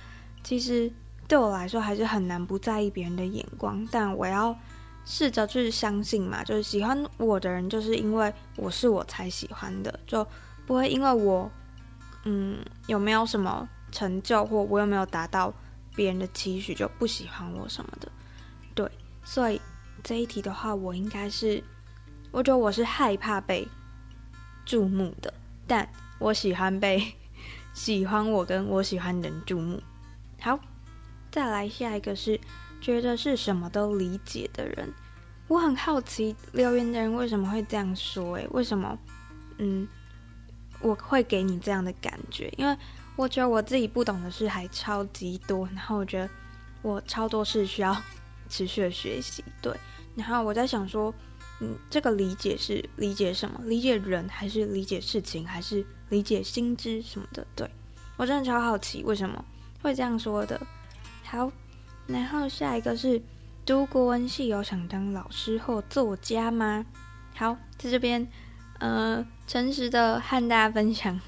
[0.42, 0.90] 其实
[1.28, 3.86] 对我来说还是很难不在意别人的眼光。
[3.90, 4.56] 但我要
[5.04, 10.26] 试着去相信嘛，就是喜欢我的人，就是因为我是我才喜欢的，就
[10.66, 11.50] 不会因为我
[12.24, 13.68] 嗯有没有什么。
[13.92, 15.52] 成就或我有没有达到
[15.96, 18.08] 别人的期许，就不喜欢我什么的，
[18.72, 18.88] 对，
[19.24, 19.60] 所以
[20.04, 21.60] 这一题的话，我应该是，
[22.30, 23.66] 我觉得我是害怕被
[24.64, 25.34] 注目的，
[25.70, 27.00] 但我喜欢被
[27.72, 29.80] 喜欢我跟我喜欢人注目。
[30.40, 30.58] 好，
[31.30, 32.40] 再来下一个是
[32.80, 34.92] 觉得是什么都理解的人，
[35.46, 38.98] 我很好奇留言的人为什么会这样说，诶，为什么？
[39.58, 39.86] 嗯，
[40.80, 42.76] 我会给你这样的感觉，因为。
[43.16, 46.30] 我觉得我自己不懂的事还超级多，然后我觉得
[46.80, 47.94] 我超多事需要
[48.48, 49.44] 持续的学习。
[49.60, 49.76] 对，
[50.16, 51.12] 然后我在想说，
[51.60, 53.60] 嗯，这个理解是理解什么？
[53.64, 57.46] 理解人，还是理解事情，还是理解心知什么的？
[57.54, 57.70] 对，
[58.16, 59.44] 我真的超好奇为什么
[59.82, 60.60] 会这样说的。
[61.24, 61.52] 好，
[62.06, 63.20] 然后下一个是
[63.64, 66.84] 读国文系有想当老师或作家吗？
[67.34, 68.26] 好，在这边，
[68.78, 71.20] 呃，诚实的和大家分享。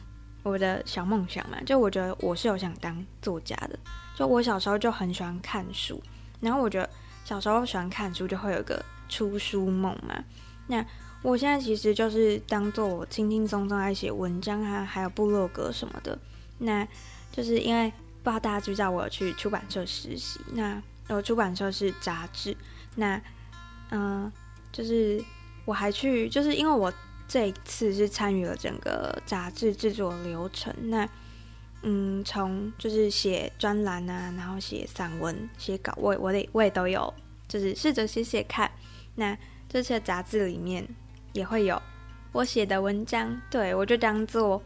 [0.42, 3.78] 我的小梦想嘛，就我觉得我是有想当作家的。
[4.16, 6.02] 就我小时候就很喜欢看书，
[6.40, 6.90] 然后我觉得
[7.24, 10.24] 小时候喜欢看书就会有个出书梦嘛。
[10.68, 10.82] 那
[11.22, 16.18] 我现在其实就是当做我轻轻松松来写文章啊，还有部落格什么的。
[16.58, 16.88] 那
[17.30, 20.40] 就是因为不知道大家知不知道，我有去出版社实习。
[20.54, 22.56] 那我出版社是杂志。
[22.96, 23.20] 那
[23.90, 24.32] 嗯、
[24.72, 25.22] 就是
[25.66, 26.90] 我还去，就是因为我
[27.28, 30.74] 这一次是参与了整个杂志制作流程。
[30.84, 31.06] 那
[31.82, 37.12] 嗯，从就是写专栏啊，然后写散文、写稿，我我得我也都有，
[37.46, 38.70] 就是试着写写看。
[39.14, 39.36] 那
[39.68, 40.86] 这些杂志里面
[41.32, 41.80] 也会有
[42.32, 44.62] 我写的文章，对，我就当做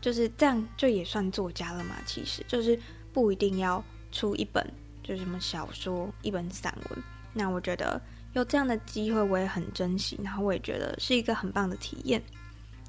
[0.00, 1.96] 就是这样，就也算作家了嘛。
[2.06, 2.78] 其实就是
[3.12, 3.82] 不一定要
[4.12, 4.64] 出一本，
[5.02, 7.02] 就是什么小说、一本散文。
[7.32, 8.00] 那我觉得
[8.34, 12.22] 有这样的机会，我也很珍惜，然后我也觉得是一个很棒的体验。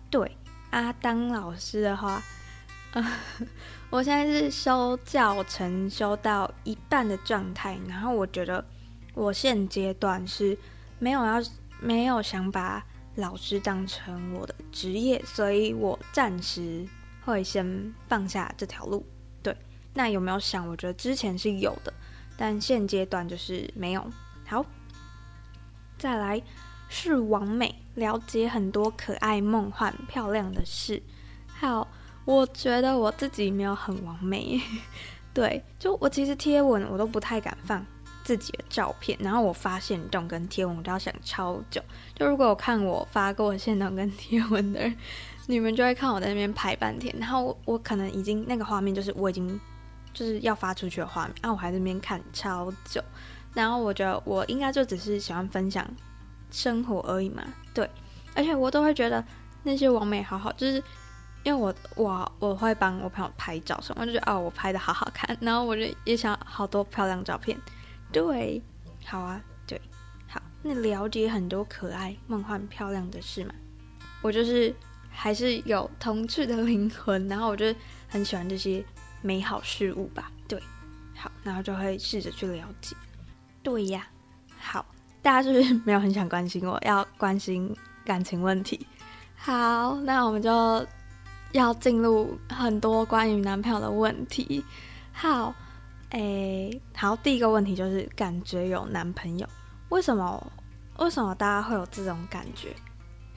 [0.10, 0.38] 对，
[0.70, 2.22] 啊，当老师的话。
[3.92, 8.66] 我现在是修教程修到一半的状态，然后我觉得
[9.14, 10.58] 我现阶段是
[11.00, 11.42] 没有要
[11.82, 12.86] 没有想把
[13.16, 16.88] 老师当成我的职业，所以我暂时
[17.26, 19.06] 会先放下这条路。
[19.42, 19.56] 对，
[19.94, 20.68] 那有没有想？
[20.68, 21.94] 我觉得之前是有的，
[22.38, 24.06] 但现阶段就是没有。
[24.46, 24.66] 好，
[25.98, 26.42] 再来
[26.88, 31.02] 是完美，了解很多可爱、梦幻、漂亮的事，
[31.48, 31.88] 还有。
[32.26, 34.62] 我觉得我自己没有很完美，
[35.34, 37.84] 对，就我其实贴文我都不太敢放
[38.30, 41.82] 自己的照片，然后我发限动跟贴文我都要想超久。
[42.14, 44.96] 就如果有看我发过限动跟贴文的人，
[45.48, 49.60] 你们就会看我在那边排半天，然后我我可能已经那个画面就是我已经
[50.14, 53.04] 就是要发出去的画面，啊我还在那边看超久，
[53.56, 55.84] 然后我觉得我应该就只是喜欢分享
[56.52, 57.90] 生活而已嘛，对，
[58.36, 59.26] 而且我都会觉得
[59.64, 60.84] 那些网美好好，就是。
[61.42, 67.58] 因为我我我会帮我朋友拍照什么，我就觉得哦，我拍的好好看，然后我就也想好多漂亮照片。
[68.12, 68.62] 对，
[69.06, 69.80] 好啊，对，
[70.28, 73.54] 好，那了解很多可爱、梦幻、漂亮的事嘛。
[74.22, 74.74] 我就是
[75.10, 77.74] 还是有童趣的灵魂，然后我就
[78.08, 78.84] 很喜欢这些
[79.22, 80.32] 美好事物吧。
[80.48, 80.62] 对，
[81.16, 82.96] 好，然后就会试着去了解。
[83.64, 84.08] 对呀，
[84.58, 84.86] 好，
[85.22, 86.80] 大家是不是没有很想关心我？
[86.86, 88.86] 要关心感情问题？
[89.36, 90.86] 好，那我们就。
[91.54, 94.64] 要进入很多关于男朋友的问题。
[95.12, 95.52] 好，
[96.12, 99.48] 诶、好，第一个问题就是感觉有男朋友，
[99.90, 100.52] 为什么？
[100.98, 102.76] 为什么大家会有这种感觉？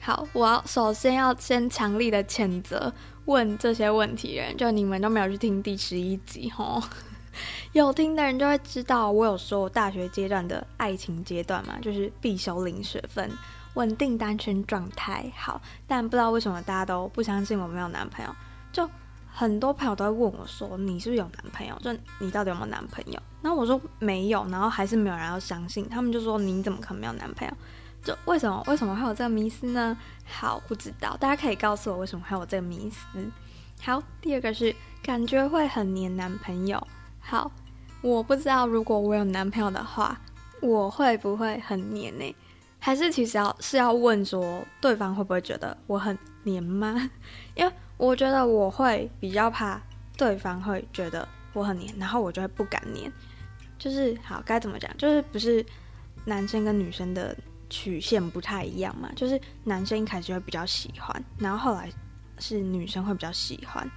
[0.01, 2.93] 好，我要首先要先强力的谴责
[3.25, 6.81] 问这些问题人，就你们都没有去听第十一集吼，
[7.71, 13.31] 有听的人就会知道，我有说大学阶段的爱情阶段嘛，就是必修零学分。
[13.75, 18.31] 稳定单身状态好，但不知道为什么大家都不相信我没有男朋友。
[18.71, 18.87] 就
[19.35, 21.75] 很多朋友都会问我说：“你是不是有男朋友？
[21.81, 25.89] 就你到底有没有男朋友？”然后我说没有，然后还是没有人要相信。
[25.89, 27.53] 他们就说：“你怎么可能没有男朋友？”
[28.03, 29.97] 就为什么为什么会有这个迷思呢？
[30.25, 33.05] 好，不知道，大家可以告诉我为什么会有这个迷思。
[33.81, 36.85] 好，第二个是感觉会很黏男朋友。
[37.19, 37.51] 好，
[38.01, 40.19] 我不知道如果我有男朋友的话，
[40.61, 42.35] 我会不会很黏呢？
[42.77, 47.09] 还是其实要是要问说，对方会不会觉得我很黏吗？
[47.55, 49.81] 因为我觉得我会比较怕
[50.17, 53.11] 对方会觉得我很黏，然后我就会不敢黏。
[53.79, 54.95] 就是好该怎么讲？
[54.97, 55.65] 就是不是
[56.25, 57.35] 男生跟女生的
[57.69, 59.11] 曲线不太一样嘛？
[59.15, 61.91] 就是男生一开始会比较喜欢，然后后来
[62.39, 63.89] 是女生会比较喜欢，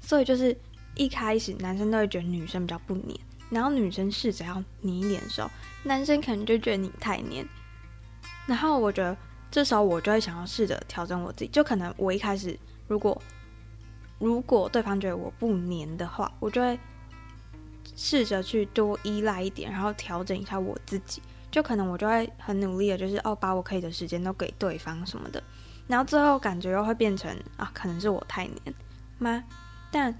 [0.00, 0.56] 所以就是
[0.96, 3.18] 一开始男生都会觉得女生比较不黏，
[3.50, 5.48] 然后女生试着要黏一点的时候，
[5.84, 7.46] 男生可能就觉得你太黏。
[8.46, 9.16] 然后我觉得
[9.50, 12.58] 这时候我就会想要试着调整我自己，就可能我一开始
[12.90, 13.22] 如果
[14.18, 16.76] 如果对方觉得我不黏的话，我就会
[17.94, 21.22] 试着去多依赖一点，然后调整一下我自己，
[21.52, 25.40] 就可能我就会很努力的，就是哦把我可以的时间都给对方什么的，
[25.86, 28.74] 然后最后感觉又会变成啊可能是我太黏
[29.18, 29.44] 吗？
[29.92, 30.12] 但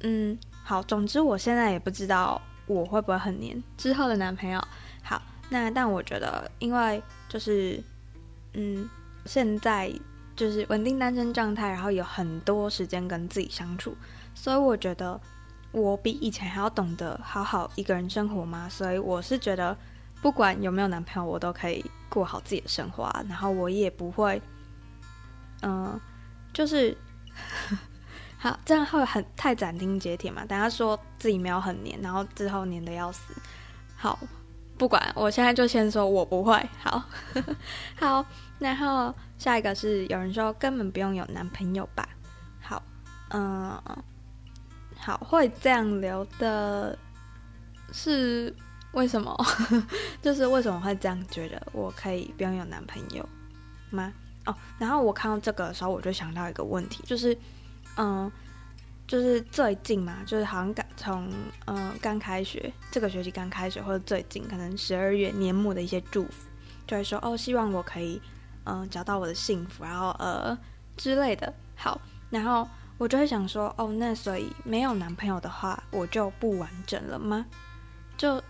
[0.00, 4.62] 嗯好，总之我现在也不知道我会不会很黏之后的男朋友。
[5.02, 7.02] 好，那但我觉得因为。
[7.30, 7.78] 就是，
[8.54, 8.88] 嗯，
[9.26, 9.92] 现在
[10.38, 13.96] 就是稳定单身状态，然后有很多时间跟自己相处，
[14.36, 15.20] 所以我觉得
[15.72, 18.68] 我比以前还要懂得好好一个人生活嘛。
[18.68, 19.76] 所以我是觉得，
[20.22, 23.12] 不管有没有男朋友，我都可以过好自己的生活。
[23.28, 24.40] 然后我也不会，
[25.62, 26.00] 嗯、
[26.52, 26.96] 就是
[28.38, 30.44] 好这样会很太斩钉截铁嘛。
[30.44, 33.34] 等下说自己没有很黏，然后之后黏得要死，
[33.96, 34.16] 好。
[34.78, 36.56] 不管，我现在就先说我不会。
[36.78, 37.02] 好，
[37.98, 38.24] 好，
[38.60, 42.08] 然后下一个是有人说根本不用有男朋友吧？
[42.60, 42.82] 好，
[43.30, 43.80] 嗯，
[44.96, 46.98] 好，会这样留的
[47.92, 48.54] 是
[48.92, 49.36] 为什么？
[50.20, 53.26] 就是为什么会这样觉得我可以不用有男朋友
[53.90, 54.12] 吗？
[54.44, 57.36] 哦，然后我看到这个的时候，我就想到一个问题，就是
[57.96, 58.30] 嗯，
[59.06, 61.30] 就是最近嘛，就是好像刚从
[61.66, 66.48] 嗯刚开学这个学期刚开学，或者最近可能十二月年末的一些祝福，
[66.86, 68.20] 就会说哦，希望我可以
[68.68, 70.56] 嗯找到我的幸福，然后呃
[70.96, 71.52] 之类的。
[71.74, 72.00] 好，
[72.30, 77.46] 然后我就会想说哦，那所以没有男朋友的话，我就不完整了吗？
[78.16, 78.42] 就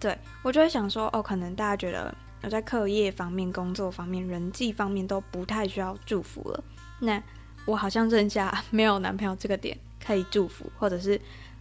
[0.00, 2.12] 对，我就会想说哦，可能大家觉得。
[2.42, 6.62] 我在课业方面、工作方面、人际方面都不太需要祝福了。
[7.00, 7.20] 那
[7.64, 11.20] 我好像剩下没有男朋友这个点可以祝福，或者是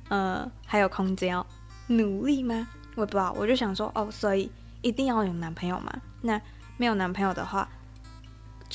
[0.09, 1.47] 呃还有空间要
[1.87, 2.67] 努力吗？
[2.95, 3.33] 我也不知道。
[3.35, 4.51] 我就想说哦，所以
[4.83, 5.91] 一定要有男朋友吗？
[6.21, 6.39] 那
[6.77, 7.67] 没有男朋友的话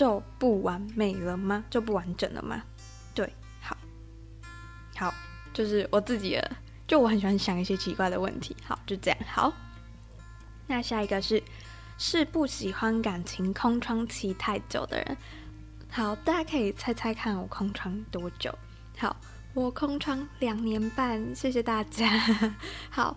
[0.01, 1.63] 就不完美了吗？
[1.69, 2.63] 就不完整了吗？
[3.15, 3.77] 对，好，
[4.97, 5.13] 好，
[5.53, 6.57] 就是我自己的，
[6.89, 8.57] 就我很喜欢想一些奇怪的问题。
[8.65, 9.19] 好，就这样。
[9.27, 9.53] 好，
[10.67, 11.43] 那下一个是。
[11.99, 15.17] 是不喜欢感情空窗期太久的人。
[15.91, 18.51] 好，大家可以猜猜看，我空窗多久？
[18.97, 19.15] 好，
[19.53, 21.23] 我空窗两年半。
[21.37, 22.09] 谢谢大家。
[22.89, 23.15] 好，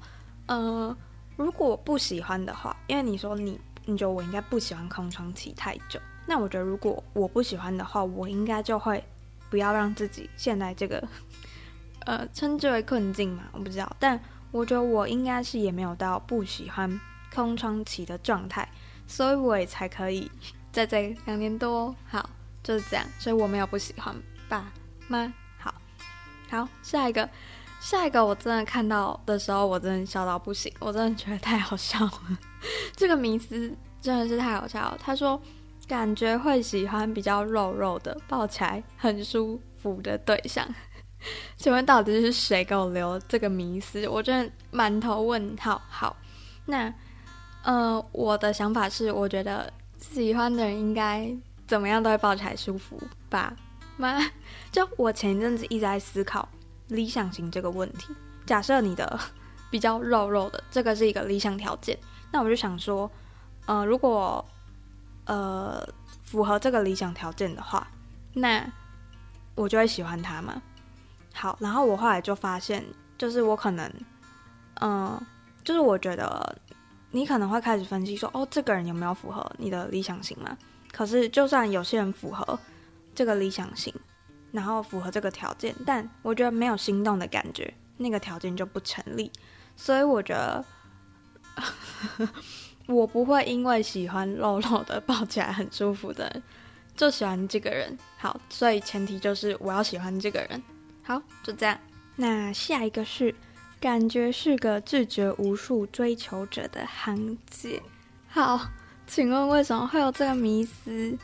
[0.47, 0.93] 呃，
[1.37, 9.03] 如果不喜欢的话，因为你说你，你觉得我应该不喜欢空窗期太久，那我觉得如果我不喜欢的话，我应该就会
[9.49, 11.03] 不要让自己陷在这个，
[12.05, 14.19] 呃，称之为困境嘛，我不知道，但
[14.51, 16.99] 我觉得我应该是也没有到不喜欢。
[17.33, 18.69] 空窗期的状态，
[19.07, 20.29] 所以我也才可以
[20.71, 22.29] 在这两年多，好，
[22.61, 24.15] 就是这样，所以我没有不喜欢
[24.47, 24.71] 爸
[25.07, 25.73] 妈，好，
[26.51, 27.27] 好，下一个，
[27.81, 32.37] 下一个，我真的看到的时候，我真的笑到不行，我真的觉得太好笑了，
[32.95, 34.97] 这个迷思真的是太好笑了。
[35.01, 35.41] 他说，
[35.93, 40.67] 感觉会喜欢比较肉肉的，抱起来很舒服的对象，
[41.55, 44.07] 请问到底是谁给我留这个迷思？
[44.07, 45.79] 我真的满头问号。
[45.87, 46.17] 好，
[46.65, 46.91] 那。
[47.63, 51.31] 呃，我的想法是，我觉得喜欢的人应该
[51.67, 53.55] 怎么样都会抱起来舒服吧？
[53.95, 54.19] 妈，
[54.69, 56.49] 就我前一阵子一直在思考
[56.87, 58.07] 理想型这个问题。
[58.45, 59.17] 假设你的
[59.69, 61.97] 比较肉肉的，这个是一个理想条件，
[62.31, 63.09] 那我就想说，
[63.65, 64.43] 呃，如果
[65.25, 65.87] 呃
[66.23, 67.87] 符合这个理想条件的话，
[68.33, 68.65] 那
[69.55, 70.61] 我就会喜欢他嘛。
[71.33, 72.83] 好，然后我后来就发现，
[73.17, 73.91] 就是我可能，
[74.81, 75.19] 嗯、
[75.63, 76.57] 就是我觉得。
[77.15, 80.57] 你可能会开始分析说，哦，这个人有没有符合你的理想型嘛？
[80.91, 82.59] 可是，就算有些人符合
[83.13, 83.93] 这个理想型，
[84.51, 89.31] 然后符合这个条件，但我觉得没有心动的感觉，那个条件就不成立。
[89.75, 90.65] 所以，我觉得
[92.87, 96.43] 我不会因为喜欢肉肉的抱起来很舒服的人，
[96.95, 97.97] 就喜欢这个人。
[98.17, 100.63] 好，所以前提就是我要喜欢这个人。
[101.03, 101.77] 好，就这样。
[102.15, 103.33] 那下一个是。
[103.79, 107.81] 感觉是个拒绝无数追求者的行姐。
[108.29, 108.57] 好，
[109.05, 111.17] 请问为什么会有这个迷思？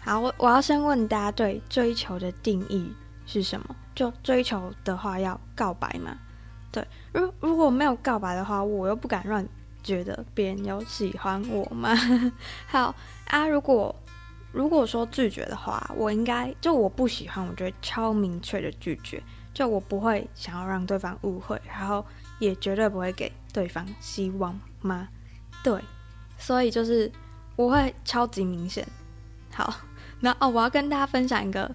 [0.00, 2.90] 好，我我要先问大家，对追求的定义
[3.26, 3.76] 是什么？
[3.94, 6.16] 就追求的话，要告白吗？
[6.72, 6.82] 对，
[7.12, 9.46] 如如果没有告白的话，我又不敢乱
[9.82, 11.94] 觉得别人有喜欢我吗？
[12.66, 12.94] 好
[13.26, 13.94] 啊，如果
[14.52, 19.22] 如果说拒绝的话，我应该就我不喜欢，我就会超明确的拒绝。
[19.52, 22.04] 就我不会想要让对方误会，然后
[22.38, 25.08] 也绝对不会给对方希望吗？
[25.64, 25.82] 对，
[26.38, 27.10] 所以就是
[27.56, 28.86] 我会超级明显。
[29.52, 29.74] 好，
[30.20, 31.68] 那哦，我要跟大家分享一个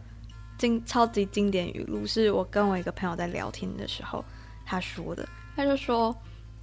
[0.57, 4.23] 经超级经典语录，是我跟我一个朋友在聊天的时候
[4.65, 5.27] 他说的。
[5.55, 6.15] 他就说，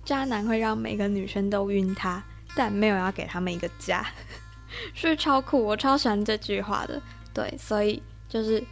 [0.05, 2.23] 渣男会让每个女生都晕他，
[2.55, 4.05] 但没有要给他们一个家，
[4.95, 7.01] 是超酷，我超喜欢这句话的。
[7.35, 8.63] 对，所以就是。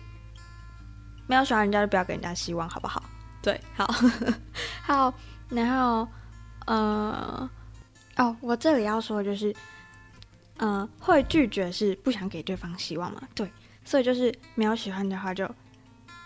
[1.26, 3.00] 没有喜欢人家就不要给人家希望，好不好？
[3.40, 3.86] 对，好，
[4.82, 5.14] 好，
[5.48, 6.08] 然后，
[6.66, 7.48] 呃，
[8.16, 9.54] 哦，我这里要说的就是，
[10.56, 13.22] 呃，会拒绝是不想给对方希望嘛？
[13.32, 13.48] 对，
[13.84, 15.48] 所以就是没有喜欢的话就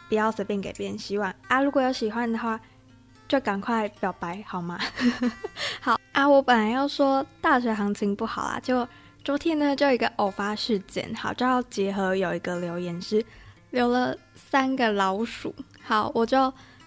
[0.09, 1.61] 不要随便给别人希望啊。
[1.61, 2.59] 如果有喜欢的话，
[3.29, 4.79] 就赶快表白好吗？
[5.81, 8.87] 好啊，我本来要说大学行情不好啦，就
[9.23, 13.25] 昨天呢就有一个偶发事件，好，就要结合有一个留言是。
[13.71, 16.39] 留了三个老鼠，好，我就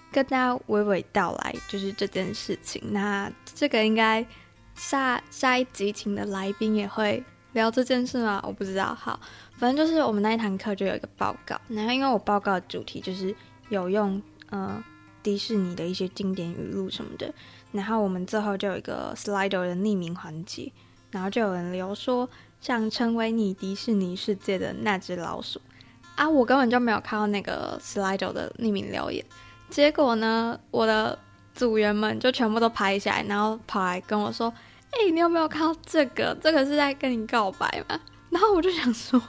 [0.09, 2.82] 跟大家娓娓道来，就是这件事情。
[2.93, 4.26] 那这个应该
[4.74, 8.41] 下下一集请的来宾也会聊这件事吗？
[8.47, 8.95] 我不知道。
[8.95, 9.20] 好，
[9.57, 13.36] 反正就是我们那一堂课就有一个报告，然后因为我报告的主题就是
[13.68, 14.82] 有用呃
[15.22, 17.34] 迪士尼的一些经典语录什么的，
[17.72, 20.72] 然后我们最后就有一个 Slido 的匿名环节，
[21.11, 22.30] 然后就有人留说
[22.61, 25.61] 想成为你迪士尼世界的那只老鼠。
[26.15, 26.28] 啊！
[26.28, 29.24] 我根本就没有看到那个 Slido 的匿名留言，
[29.70, 31.20] 结果呢，我的
[31.53, 34.51] 组员们就全部都拍下来，然后跑来跟我说
[34.89, 36.36] ：“哎、你有没有看到这个？
[36.41, 37.99] 这个是在跟你告白吗？”
[38.32, 39.22] 然后我就想说，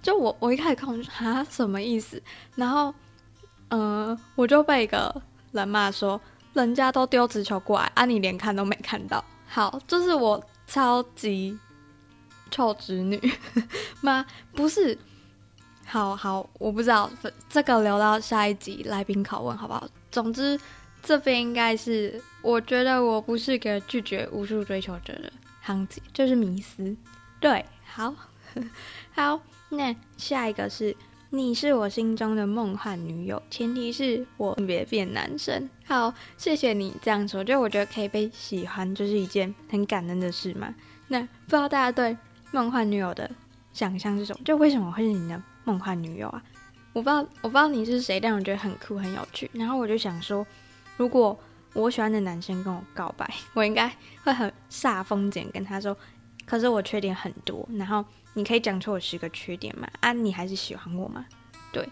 [0.00, 2.22] 就我我一开始看我就啊什么意思？
[2.54, 2.94] 然后
[3.70, 6.20] 嗯、我就被一个人骂说，
[6.52, 9.24] 人家都丢直球过来啊，你连看都没看到。
[9.46, 11.58] 好，就是我超级
[12.50, 13.20] 臭直女
[14.00, 14.24] 吗？
[14.52, 14.96] 不是。
[15.86, 17.10] 好好，我不知道
[17.48, 19.88] 这个留到下一集来宾拷问好不好？
[20.12, 20.56] 总之，
[21.02, 26.96] 这边应该是我觉得我不是个拒绝无数追求者的行情，就是迷思。
[27.40, 28.14] 对，好
[29.12, 29.40] 好，
[29.70, 30.96] 那下一个是
[31.32, 35.70] 你是我心中的梦幻女友，前提是我别变男生。
[35.86, 40.74] 好，谢谢你这样说，就我觉得可以被喜欢，就是一件很感恩的事嘛。
[41.06, 42.16] 那不知道大家对
[42.50, 43.30] 梦幻女友的
[43.72, 44.40] 想象是什么？
[44.44, 45.40] 就为什么会是你的？
[45.62, 46.42] 梦幻女友啊，
[46.92, 49.48] 我不知道，我不知道你是谁，但我觉得很酷，很有趣。
[49.52, 50.44] 然后我就想说，
[50.96, 51.38] 如果
[51.74, 53.88] 我喜欢的男生跟我告白，我应该
[54.24, 55.96] 会很煞风景跟他说，
[56.44, 58.04] 可是我缺点很多，然后
[58.34, 59.88] 你可以讲出我十个缺点吗？
[60.00, 61.24] 啊，你还是喜欢我吗？
[61.72, 61.88] 对，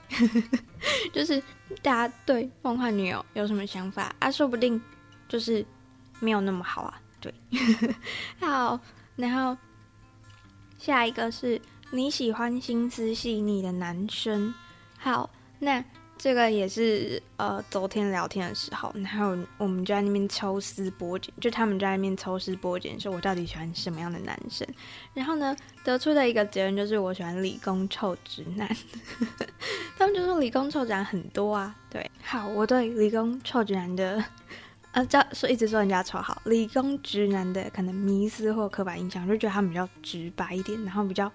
[1.13, 1.43] 就是
[1.83, 4.31] 大家对梦幻女友有什么想法啊？
[4.31, 4.81] 说不定
[5.29, 5.65] 就是
[6.21, 7.01] 没有那么好啊。
[7.21, 7.35] 对，
[8.41, 8.79] 好，
[9.17, 9.57] 然后
[10.79, 11.61] 下一个是。
[11.91, 14.53] 你喜欢心思细腻的男生，
[14.99, 15.83] 好，那
[16.19, 24.67] 这个也是呃，昨天聊天的时候，然后我们就在那边抽丝剥茧，就他们就在那边抽丝剥茧，说我到底喜欢什么样的男生，
[25.15, 28.69] 然后呢，得出的一个结论就是我喜欢理工臭直男，
[29.97, 34.23] 他们就说理工臭直男很多啊，对，好，我对理工臭直男的。
[34.91, 41.31] 啊，这说一直说人家丑好，理工直男的可能迷思或刻板印象，就觉得他们比较直白一点，然后比较。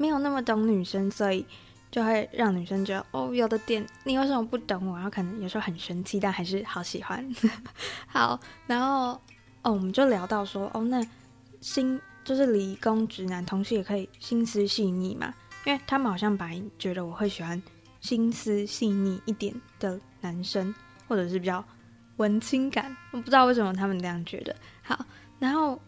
[0.00, 1.44] 没有那么懂女生，所以
[1.90, 4.94] 就会让女生觉得哦，有的点你为什么不懂我？
[4.94, 7.26] 然后可能有时候很生气，但还是好喜欢。
[8.06, 9.20] 好，然后
[9.62, 11.04] 哦，我们就聊到说哦，那
[11.60, 15.34] 心就是理工直男，同时也可以心思细腻嘛，
[15.64, 17.60] 因为他们好像本来觉得我会喜欢
[18.00, 20.74] 心思细腻一点的男生，
[21.08, 21.64] 或者是比较
[22.16, 22.94] 文青感。
[23.12, 24.54] 我不知道为什么他们这样觉得。
[24.82, 25.04] 好，
[25.38, 25.80] 然后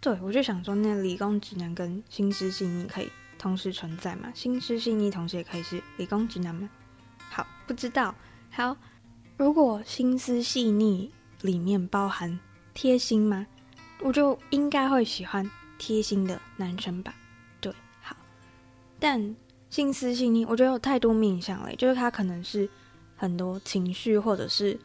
[0.00, 3.10] 对我就想说，那理工直男跟心思细腻可以。
[3.40, 4.30] 同时存在嘛？
[4.34, 6.68] 心思细腻，同时也可以是理工直男吗？
[7.30, 8.14] 好，不知道。
[8.50, 8.76] 好，
[9.38, 11.10] 如果心思细腻
[11.40, 12.38] 里面包含
[12.74, 13.46] 贴心吗？
[14.02, 17.14] 我就应该会喜欢贴心的男生吧。
[17.62, 17.72] 对，
[18.02, 18.14] 好。
[18.98, 19.34] 但
[19.70, 22.68] 心思细腻，我觉得有太多面向了，就是他可能是
[23.16, 24.78] 很多情绪，或者是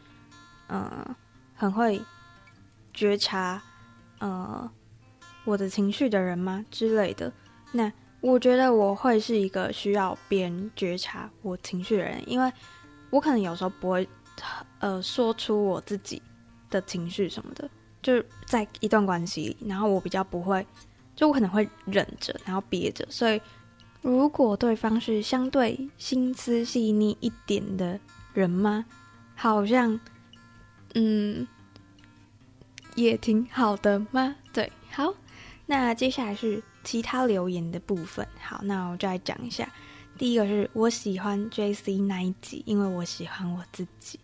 [0.68, 1.14] 呃
[1.56, 2.02] 很会
[2.94, 3.62] 觉察
[4.20, 4.72] 呃
[5.44, 7.34] 我的情绪的人吗之类的？
[7.74, 7.92] 那。
[8.26, 12.52] 我觉得我会是一个需要别人觉察我情绪的人，因为
[13.12, 14.10] 我可能有时候不会，
[14.80, 16.20] 呃，说出我自己
[16.72, 17.70] 的情绪什么的，
[18.02, 20.66] 就在一段关系，然后我比较不会，
[21.16, 23.06] 就我可能会忍着，然后憋着。
[23.12, 23.40] 所以，
[24.02, 28.00] 如果对方是相对心思细腻一点的
[28.34, 28.86] 人吗？
[29.36, 30.00] 好像，
[30.96, 31.48] 嗯，
[32.96, 34.36] 也挺好的吗？
[34.52, 35.14] 对，好，
[35.68, 36.64] 那接下来是。
[36.86, 39.68] 其他留言的部分，好，那我就来讲一下。
[40.18, 44.18] 第一个是我喜欢 JC 那一集，因为我喜欢我自己。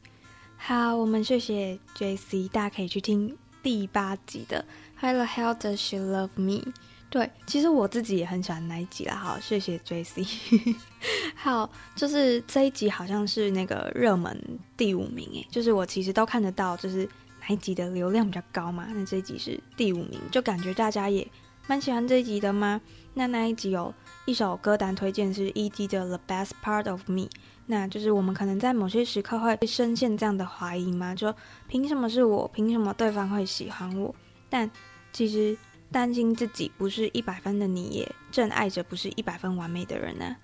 [0.56, 4.64] 好，我们谢谢 JC，大家可以去听第八集的
[5.02, 6.72] How the hell does she love me？
[7.10, 9.16] 对，其实我自己也很喜欢那一集啦。
[9.16, 10.76] 好，谢谢 JC。
[11.36, 14.42] 好，就是这一集好像是那个热门
[14.78, 17.06] 第五名诶，就是我其实都看得到，就是
[17.42, 18.88] 哪一集的流量比较高嘛。
[18.94, 21.28] 那这一集是第五名，就感觉大家也。
[21.68, 22.82] 蛮喜欢这一集的吗？
[23.14, 23.94] 那那一集有
[24.26, 27.24] 一首歌单推荐是 ED 的《The Best Part of Me》，
[27.66, 31.14] 那就是我们可能在某些时刻会深陷这样的怀疑吗？
[31.16, 31.34] 就
[31.68, 32.48] 凭什么是我？
[32.54, 34.14] 凭什么对方会喜欢我？
[34.50, 34.70] 但
[35.14, 35.58] 其实
[35.92, 40.36] 担心自己不是一百分的你，也正爱着不是一百分完美的人呢、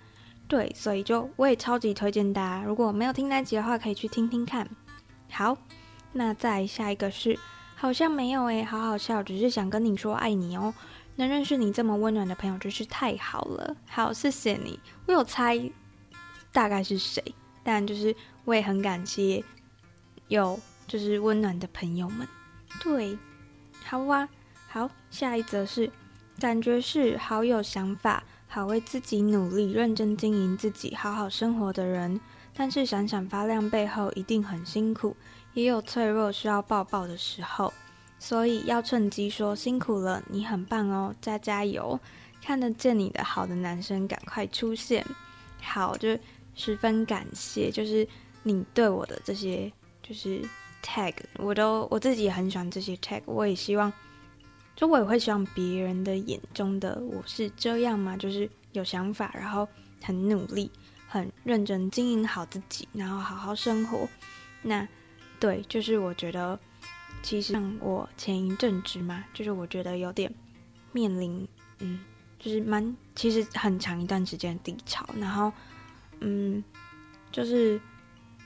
[0.47, 4.67] 对，所以就我也超级推荐大家，如果没有听那集的话，可以去听听看。
[5.29, 5.57] 好，
[6.13, 7.37] 那再下一个是
[7.75, 10.73] 好像没有诶、好好笑，只是想跟你说爱你哦。
[11.17, 14.79] 能认识你这么温暖的朋友真是太好了，好，谢谢你。
[15.07, 15.59] 我有猜
[16.51, 17.21] 大概是谁，
[17.63, 18.15] 但就是
[18.45, 19.43] 我也很感谢
[20.27, 22.27] 有就是温暖的朋友们。
[22.83, 23.17] 对，
[23.83, 24.29] 好啊，
[24.67, 25.91] 好，下一则是
[26.39, 32.21] 感觉是好有想法，好为自己努力，认真经营自己，好好生活的人。
[32.53, 35.15] 但是闪闪发亮背后一定很辛苦，
[35.53, 37.73] 也有脆弱需要抱抱的时候。
[38.19, 41.99] 所以要趁机说辛苦了，你很棒哦，加加油！
[42.41, 45.05] 看得见你的好的男生赶快出现，
[45.61, 46.17] 好，就
[46.55, 48.07] 十分感谢，就是
[48.43, 50.41] 你对我的这些就是
[50.81, 53.91] tag，我都我自己也很喜欢这些 tag，我也希望，
[54.75, 59.67] 就我也会希望别人的眼中的我是这样嘛，就是有想法，然后
[60.01, 60.71] 很努力、
[61.07, 64.07] 很认真经营好自己，然后好好生活。
[64.61, 64.87] 那
[65.39, 66.57] 对，就是我觉得，
[67.27, 70.33] 其实像我前一阵子嘛，就是我觉得有点
[70.93, 71.45] 面临，
[71.79, 71.99] 嗯，
[72.39, 75.51] 就是蛮其实很长一段时间的低潮，然后
[76.21, 76.63] 嗯，
[77.31, 77.77] 就是。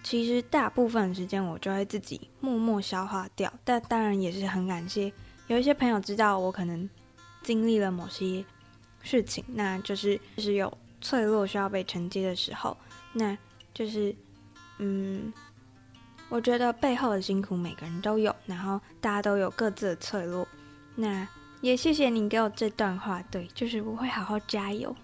[0.03, 5.13] 其实大部分时间我就会自己默默消化掉，但当然也是很感谢
[5.45, 6.89] 有一些朋友知道我可能
[7.43, 8.43] 经历了某些
[9.03, 12.75] 事情，那就是就是有脆弱需要被承接的时候，
[13.13, 13.37] 那
[13.75, 14.15] 就是
[14.79, 15.31] 嗯，
[16.31, 20.47] 我觉得背后的辛苦每个人都有，然后大家都有各自的脆弱，
[20.95, 21.27] 那
[21.61, 24.95] 也谢谢你给我这段话，对，就是我会好好加油，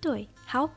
[0.00, 0.70] 对，好，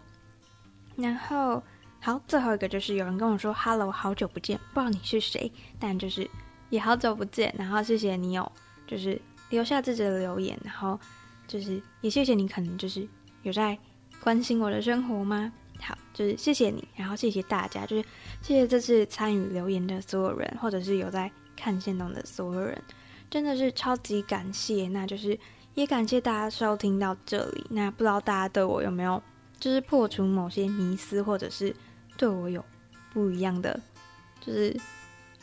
[0.95, 1.61] 然后。
[2.03, 6.27] 好，最后一个就是有人跟我说 “hello”，好久不见，不知道你是谁，但就是
[6.71, 7.53] 也好久不见。
[7.55, 8.51] 然后谢谢你有
[8.87, 9.21] 就是
[9.51, 10.99] 留下自己的留言，然后
[11.47, 13.07] 就是也谢谢你可能就是
[13.43, 13.77] 有在
[14.19, 15.53] 关心我的生活吗？
[16.21, 18.03] 就是谢谢你，然后谢谢大家，就是
[18.43, 22.79] 谢谢这次参与留言的所有人，或者是有在看现动的所有人，
[23.27, 24.87] 真的是超级感谢。
[24.89, 25.35] 那就是
[25.73, 27.65] 也感谢大家收听到这里。
[27.71, 29.19] 那不知道大家对我有没有
[29.59, 31.75] 就是破除某些迷思，或者是。
[32.17, 32.63] 对我有
[33.11, 33.79] 不一样的，
[34.39, 34.79] 就是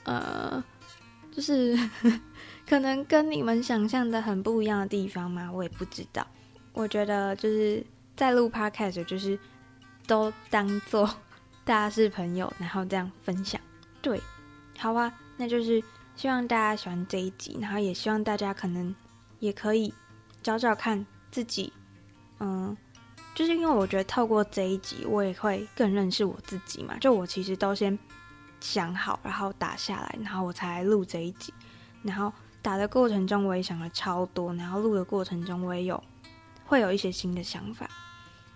[0.05, 0.63] 呃，
[1.33, 1.77] 就是
[2.69, 5.51] 可能跟你们想象的很不一样的地方吗？
[5.53, 6.25] 我也不知道。
[6.73, 9.37] 我觉得就是在录 podcast，就是
[10.09, 11.09] 都当做
[11.65, 13.61] 大家是朋友，然后这样分享。
[14.03, 14.21] 对，
[14.77, 15.81] 好啊，那就是
[16.17, 18.93] 希望大家喜欢这一集，然后也希望大家可能
[19.39, 19.95] 也可以
[20.43, 21.73] 找找看自己，
[22.41, 22.77] 嗯。
[23.35, 26.99] 就是因为我觉得透过这一集，我也会更认识我自己嘛。
[26.99, 27.97] 就我其实都先
[28.59, 31.55] 想好，然后打下来，然后我才录这一集。
[32.03, 34.53] 然后打的过程中，我也想了超多。
[34.55, 36.03] 然后录的过程中，我也有
[36.67, 37.89] 会有一些新的想法。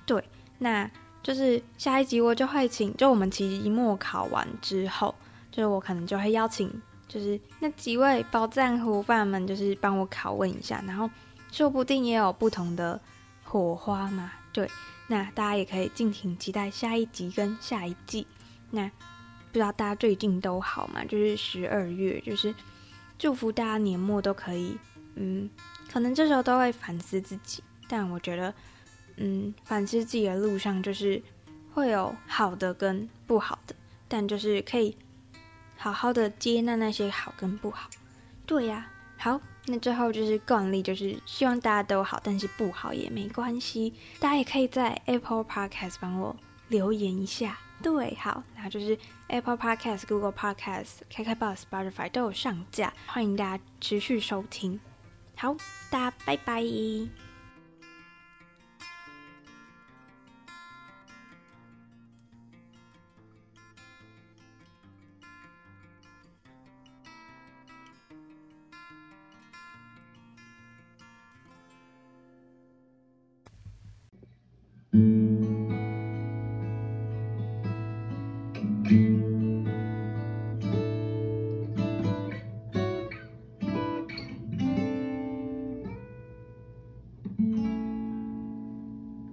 [0.05, 0.29] 对，
[0.59, 0.91] 那
[1.23, 5.15] 就是下一集我就会请，就我们期末考完之后，
[5.51, 6.69] 就是我可能就会邀请，
[7.07, 11.09] 就是那几位宝藏伙伴们，就是帮我拷问一下，然后
[11.51, 13.01] 说不定也有不同的
[13.45, 14.33] 火花嘛。
[14.53, 14.69] 对，
[15.07, 18.27] 那大家也可以敬请期待下一集跟下一季。
[18.71, 21.05] 那不知道大家最近都好吗？
[21.05, 22.55] 就是十二月，就是
[23.19, 24.77] 祝福大家年末都可以，
[25.15, 25.49] 嗯，
[25.93, 28.53] 可能这时候都会反思自己，但我觉得，
[29.17, 31.23] 嗯，反思自己的路上就是
[31.73, 33.75] 会有好的跟不好的，
[34.09, 34.97] 但就是可以
[35.77, 37.89] 好好的接纳那些好跟不好。
[38.47, 39.41] 对呀，好。
[39.67, 43.95] 那最后就是惯例，就是希望大家都好，但是不好也没关系。
[44.19, 46.37] 大家也可以在 Apple Podcast 帮我
[46.67, 47.57] 留言一下。
[47.81, 48.99] 对，好，然后就是
[49.29, 54.81] Apple Podcast、Google Podcast、KKBOX、Spotify 都有上架，欢迎大家持续收听。
[55.37, 55.55] 好，
[55.93, 56.65] 大家拜拜。